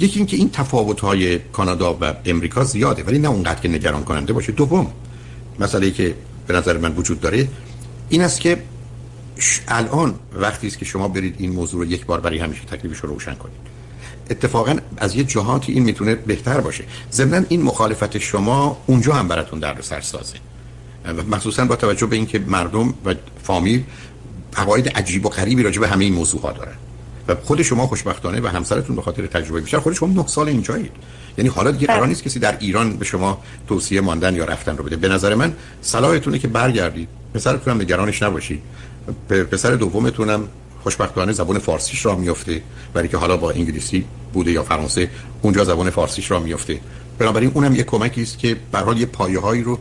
یکی 0.00 0.18
اینکه 0.18 0.36
این 0.36 0.50
تفاوت 0.50 1.00
های 1.00 1.38
کانادا 1.38 1.98
و 2.00 2.14
امریکا 2.24 2.64
زیاده 2.64 3.02
ولی 3.02 3.18
نه 3.18 3.28
اونقدر 3.28 3.60
که 3.60 3.68
نگران 3.68 4.04
کننده 4.04 4.32
باشه. 4.32 4.52
دوم 4.52 4.92
مسئله 5.58 5.90
که 5.90 6.14
به 6.46 6.54
نظر 6.54 6.78
من 6.78 6.92
وجود 6.92 7.20
داره 7.20 7.48
این 8.08 8.22
است 8.22 8.40
که 8.40 8.58
الان 9.68 10.14
وقتی 10.32 10.66
است 10.66 10.78
که 10.78 10.84
شما 10.84 11.08
برید 11.08 11.34
این 11.38 11.52
موضوع 11.52 11.84
رو 11.84 11.92
یک 11.92 12.06
بار 12.06 12.20
برای 12.20 12.38
همیشه 12.38 12.64
تکلیفش 12.64 12.98
رو 12.98 13.08
روشن 13.08 13.34
کنید. 13.34 13.78
اتفاقا 14.30 14.76
از 14.96 15.16
یه 15.16 15.24
جهاتی 15.24 15.72
این 15.72 15.82
می‌تونه 15.82 16.14
بهتر 16.14 16.60
باشه. 16.60 16.84
ضمن 17.12 17.46
این 17.48 17.62
مخالفت 17.62 18.18
شما 18.18 18.82
اونجا 18.86 19.12
هم 19.12 19.28
براتون 19.28 19.58
درد 19.58 19.80
سر 19.80 20.00
سازه. 20.00 20.34
مخصوصا 21.30 21.64
با 21.64 21.76
توجه 21.76 22.06
به 22.06 22.16
اینکه 22.16 22.38
مردم 22.38 22.94
و 23.04 23.14
فامیل 23.42 23.84
عقاید 24.56 24.88
عجیب 24.88 25.26
و 25.26 25.28
غریبی 25.28 25.62
راجع 25.62 25.80
به 25.80 25.88
همه 25.88 26.04
این 26.04 26.14
موضوع 26.14 26.40
ها 26.40 26.52
دارن. 26.52 26.74
و 27.28 27.34
خود 27.34 27.62
شما 27.62 27.86
خوشبختانه 27.86 28.40
و 28.40 28.46
همسرتون 28.46 28.96
به 28.96 29.02
خاطر 29.02 29.26
تجربه 29.26 29.60
بیشتر 29.60 29.78
خود 29.78 29.92
شما 29.92 30.08
9 30.08 30.26
سال 30.26 30.48
اینجایید. 30.48 30.92
یعنی 31.38 31.50
حالا 31.50 31.70
دیگه 31.70 31.86
قرار 31.86 32.06
نیست 32.06 32.22
کسی 32.22 32.38
در 32.38 32.56
ایران 32.60 32.96
به 32.96 33.04
شما 33.04 33.42
توصیه 33.68 34.00
ماندن 34.00 34.36
یا 34.36 34.44
رفتن 34.44 34.76
رو 34.76 34.84
بده. 34.84 34.96
به 34.96 35.08
نظر 35.08 35.34
من 35.34 35.52
صلاحتونه 35.82 36.38
که 36.38 36.48
برگردید. 36.48 37.08
پسرتون 37.34 37.74
هم 37.74 37.80
نگرانش 37.80 38.22
نباشید. 38.22 38.62
پسر 39.28 39.74
دومتونم 39.74 40.48
خوشبختانه 40.82 41.32
زبان 41.32 41.58
فارسیش 41.58 42.06
را 42.06 42.14
میفته 42.14 42.62
برای 42.94 43.08
که 43.08 43.16
حالا 43.16 43.36
با 43.36 43.50
انگلیسی 43.50 44.04
بوده 44.32 44.52
یا 44.52 44.62
فرانسه 44.62 45.10
اونجا 45.42 45.64
زبان 45.64 45.90
فارسیش 45.90 46.30
را 46.30 46.40
میفته 46.40 46.80
بنابراین 47.18 47.50
اونم 47.54 47.74
یه 47.74 47.82
کمکی 47.82 48.22
است 48.22 48.38
که 48.38 48.56
به 48.72 48.78
حال 48.78 48.98
یه 49.00 49.06
پایه 49.06 49.40
هایی 49.40 49.62
رو 49.62 49.78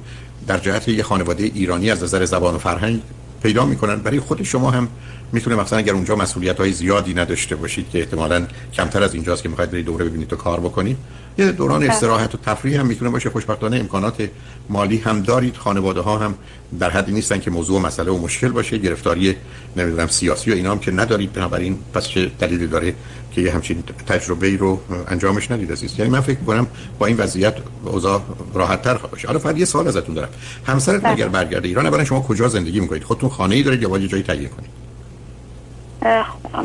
در 0.47 0.57
جهت 0.57 0.87
یه 0.87 1.03
خانواده 1.03 1.43
ایرانی 1.43 1.91
از 1.91 2.03
نظر 2.03 2.25
زبان 2.25 2.55
و 2.55 2.57
فرهنگ 2.57 3.01
پیدا 3.43 3.65
می‌کنن. 3.65 3.95
برای 3.95 4.19
خود 4.19 4.43
شما 4.43 4.71
هم 4.71 4.87
می‌تونه 5.31 5.55
مثلا 5.55 5.79
اگر 5.79 5.93
اونجا 5.93 6.15
مسئولیت 6.15 6.57
های 6.57 6.71
زیادی 6.71 7.13
نداشته 7.13 7.55
باشید 7.55 7.89
که 7.89 7.99
احتمالاً 7.99 8.47
کمتر 8.73 9.03
از 9.03 9.13
اینجاست 9.13 9.43
که 9.43 9.49
می‌خواید 9.49 9.71
برید 9.71 9.85
دوره 9.85 10.05
ببینید 10.05 10.33
و 10.33 10.35
کار 10.35 10.59
بکنید 10.59 10.97
یه 11.37 11.51
دوران 11.51 11.79
بله. 11.79 11.89
استراحت 11.89 12.35
و 12.35 12.37
تفریح 12.37 12.79
هم 12.79 12.87
می‌تونه 12.87 13.11
باشه. 13.11 13.29
خوشبختانه 13.29 13.77
امکانات 13.77 14.29
مالی 14.69 14.97
هم 14.97 15.21
دارید. 15.21 15.57
خانواده 15.57 16.01
ها 16.01 16.17
هم 16.17 16.35
در 16.79 16.89
حدی 16.89 17.11
نیستن 17.11 17.39
که 17.39 17.51
موضوع 17.51 17.77
و 17.77 17.85
مسئله 17.85 18.11
و 18.11 18.17
مشکل 18.17 18.47
باشه. 18.47 18.77
گرفتاری 18.77 19.35
نمی‌دونم 19.75 20.07
سیاسی 20.07 20.51
و 20.51 20.53
اینا 20.53 20.71
هم 20.71 20.79
که 20.79 20.91
ندارید. 20.91 21.33
بنابراین 21.33 21.77
پس 21.93 22.07
چه 22.07 22.31
دلیلی 22.39 22.67
داره 22.67 22.93
که 23.31 23.41
یه 23.41 23.53
همچین 23.53 23.83
تجربه 24.07 24.47
ای 24.47 24.57
رو 24.57 24.81
انجامش 25.07 25.51
ندید 25.51 25.71
عزیز؟ 25.71 25.99
یعنی 25.99 26.11
من 26.11 26.21
فکر 26.21 26.39
کنم 26.39 26.67
با 26.99 27.05
این 27.05 27.17
وضعیت 27.17 27.55
اوضاع 27.83 28.21
راحت 28.53 28.81
تر 28.81 28.93
باشه. 28.97 29.27
حالا 29.27 29.39
فقط 29.39 29.57
یه 29.57 29.65
سوال 29.65 29.87
ازتون 29.87 30.15
دارم. 30.15 30.29
همسرت 30.65 31.01
بله. 31.01 31.11
اگر 31.11 31.27
برگرده 31.27 31.67
ایران 31.67 31.85
اولا 31.85 32.03
شما 32.03 32.21
کجا 32.21 32.47
زندگی 32.47 32.79
می‌کنید؟ 32.79 33.03
خودتون 33.03 33.29
خانه 33.29 33.55
ای 33.55 33.63
دارید 33.63 33.81
یا 33.81 33.89
باید 33.89 34.09
جایی 34.09 34.23
تهیه 34.23 34.47
کنید؟ 34.47 34.86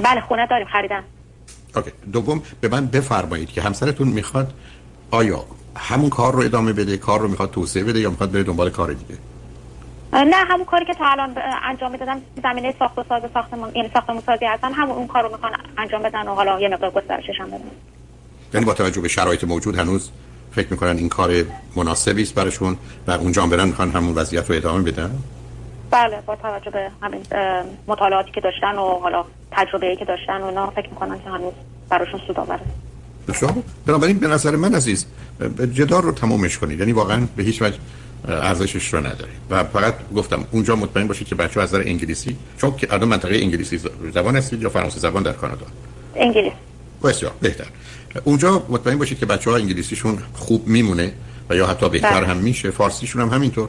بله 0.05 0.20
خونه 0.20 0.46
داریم 0.46 0.66
خریدن 0.66 1.05
اوکی. 1.76 1.90
دوم 2.12 2.42
به 2.61 2.68
من 2.68 2.87
بفرمایید 2.87 3.48
که 3.48 3.62
همسرتون 3.62 4.09
می‌خواد 4.09 4.52
آیا 5.11 5.44
همون 5.76 6.11
کار 6.11 6.33
رو 6.33 6.40
ادامه 6.40 6.72
بده 6.72 6.96
کار 6.96 7.20
رو 7.20 7.28
می‌خواد 7.28 7.50
توسعه 7.50 7.85
بده 7.85 8.00
یا 8.00 8.11
می‌خواد 8.11 8.33
بره 8.33 8.42
دنبال 8.42 8.70
کار 8.70 8.92
دیگه؟ 8.92 9.18
نه 10.12 10.37
همون 10.37 10.64
کاری 10.64 10.85
که 10.85 10.94
تا 10.94 11.05
الان 11.05 11.35
انجام 11.64 11.92
می‌دادم 11.92 12.20
زمینه 12.42 12.74
ساخت 12.78 12.98
و 12.98 13.05
ساز 13.09 13.22
ساختمون 13.35 13.70
یعنی 13.74 13.90
ساختمون 13.94 14.22
سازی 14.26 14.44
هستن 14.44 14.72
همون 14.72 14.96
اون 14.96 15.07
کار 15.07 15.22
رو 15.22 15.28
می‌خوان 15.28 15.52
انجام 15.78 16.02
بدن 16.02 16.28
و 16.28 16.35
حالا 16.35 16.61
یه 16.61 16.68
مقدار 16.68 16.90
گسترشش 16.90 17.40
هم 17.40 17.46
بدن. 17.46 17.61
یعنی 18.55 18.66
با 18.66 18.74
توجه 18.74 19.00
به 19.00 19.09
شرایط 19.09 19.44
موجود 19.44 19.78
هنوز 19.78 20.11
فکر 20.52 20.68
می‌کنن 20.70 20.96
این 20.96 21.09
کار 21.09 21.31
مناسبی 21.76 22.22
است 22.22 22.35
براشون 22.35 22.76
و 23.07 23.11
اونجا 23.11 23.46
برن 23.46 23.64
می‌خوان 23.64 23.90
همون 23.90 24.14
وضعیت 24.14 24.50
رو 24.50 24.57
ادامه 24.57 24.83
بدن؟ 24.83 25.18
بله 25.92 26.20
با 26.26 26.37
توجه 26.37 26.70
به 26.70 26.90
همین 27.02 27.20
مطالعاتی 27.87 28.31
که 28.31 28.40
داشتن 28.40 28.74
و 28.78 28.98
حالا 28.98 29.24
تجربه 29.50 29.96
که 29.96 30.05
داشتن 30.05 30.40
و 30.40 30.44
اینا 30.44 30.70
فکر 30.70 30.88
می‌کنن 30.88 31.18
که 31.24 31.31
هنوز 31.31 31.52
براشون 31.88 32.20
سود 32.26 32.38
آوره. 32.38 32.61
بسیار 33.28 33.52
بنابراین 33.87 34.18
به 34.18 34.28
نظر 34.28 34.57
من 34.57 34.74
عزیز 34.74 35.07
جدار 35.72 36.02
رو 36.02 36.12
تمومش 36.12 36.59
کنید. 36.59 36.78
یعنی 36.78 36.92
واقعا 36.92 37.26
به 37.37 37.42
هیچ 37.42 37.62
وجه 37.62 37.78
ارزشش 38.28 38.94
رو 38.94 39.00
نداره 39.00 39.31
و 39.50 39.64
فقط 39.64 39.94
گفتم 40.16 40.44
اونجا 40.50 40.76
مطمئن 40.76 41.07
باشید 41.07 41.26
که 41.28 41.35
بچه 41.35 41.61
از 41.61 41.74
نظر 41.74 41.83
انگلیسی 41.87 42.37
چون 42.59 42.76
که 42.76 42.94
الان 42.94 43.09
منطقه 43.09 43.35
انگلیسی 43.35 43.81
زبان 44.14 44.37
هستید 44.37 44.62
یا 44.62 44.68
فرانسه 44.68 44.98
زبان 45.00 45.22
در 45.22 45.33
کانادا؟ 45.33 45.66
انگلیسی 46.16 46.57
بسیار 47.05 47.33
بهتر. 47.40 47.66
اونجا 48.24 48.66
مطمئن 48.68 48.98
باشید 48.98 49.18
که 49.18 49.26
بچه 49.26 49.50
ها 49.50 49.57
انگلیسیشون 49.57 50.18
خوب 50.35 50.66
میمونه 50.66 51.12
و 51.50 51.57
یا 51.57 51.66
حتی 51.66 51.88
بهتر 51.88 52.20
بله. 52.20 52.26
هم 52.26 52.37
میشه. 52.37 52.70
فارسیشون 52.70 53.22
هم 53.22 53.28
همینطور. 53.28 53.68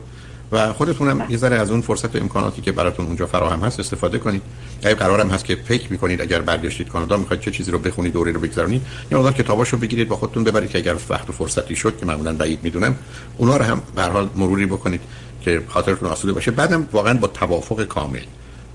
و 0.53 0.73
خودتونم 0.73 1.25
یه 1.29 1.37
ذره 1.37 1.55
از 1.55 1.71
اون 1.71 1.81
فرصت 1.81 2.15
و 2.15 2.19
امکاناتی 2.19 2.61
که 2.61 2.71
براتون 2.71 3.05
اونجا 3.05 3.25
فراهم 3.25 3.59
هست 3.59 3.79
استفاده 3.79 4.17
کنید. 4.19 4.41
اگه 4.83 4.95
قرارم 4.95 5.29
هست 5.29 5.45
که 5.45 5.55
فکر 5.55 5.91
می‌کنید 5.91 6.21
اگر 6.21 6.41
برگشتید 6.41 6.89
کانادا 6.89 7.17
می‌خواید 7.17 7.41
چه 7.41 7.51
چیزی 7.51 7.71
رو 7.71 7.79
بخونید 7.79 8.13
دوره 8.13 8.31
رو 8.31 8.39
بگذرونید 8.39 8.81
یا 9.11 9.19
اون 9.19 9.31
کتاباشو 9.31 9.77
بگیرید 9.77 10.07
با 10.07 10.15
خودتون 10.15 10.43
ببرید 10.43 10.69
که 10.69 10.77
اگر 10.77 10.95
وقت 11.09 11.29
و 11.29 11.33
فرصتی 11.33 11.75
شد 11.75 11.97
که 11.99 12.05
معمولا 12.05 12.33
بعید 12.33 12.59
می‌دونم 12.63 12.95
اونا 13.37 13.57
رو 13.57 13.63
هم 13.63 13.81
به 13.95 14.01
حال 14.01 14.29
مروری 14.35 14.65
بکنید 14.65 15.01
که 15.41 15.61
خاطرتون 15.67 16.09
آسوده 16.09 16.33
باشه. 16.33 16.51
بعدم 16.51 16.87
واقعا 16.91 17.13
با 17.13 17.27
توافق 17.27 17.83
کامل 17.83 18.23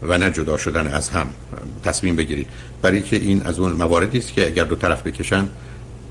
و 0.02 0.18
نه 0.18 0.30
جدا 0.30 0.56
شدن 0.56 0.86
از 0.86 1.08
هم 1.08 1.26
تصمیم 1.84 2.16
بگیرید. 2.16 2.46
برای 2.82 3.02
که 3.02 3.16
این 3.16 3.42
از 3.42 3.58
اون 3.58 3.72
مواردی 3.72 4.18
است 4.18 4.32
که 4.32 4.46
اگر 4.46 4.64
دو 4.64 4.76
طرف 4.76 5.02
بکشن 5.02 5.48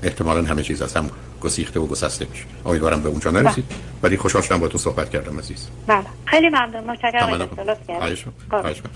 احتمالا 0.02 0.42
همه 0.42 0.62
چیز 0.62 0.82
از 0.82 0.94
هم 0.94 1.10
گسیخته 1.40 1.80
و 1.80 1.86
گسسته 1.86 2.26
میشه. 2.30 2.44
امیدوارم 2.66 3.02
به 3.02 3.08
اونجا 3.08 3.30
نرسید. 3.30 3.64
بله. 3.68 3.78
ولی 4.02 4.16
خوشحال 4.16 4.42
شدم 4.42 4.58
با 4.58 4.68
تو 4.68 4.78
صحبت 4.78 5.10
کردم 5.10 5.38
عزیز. 5.38 5.68
بله. 5.86 6.04
خیلی 6.24 6.48
ممنون. 6.48 6.84
متشکرم. 6.84 8.90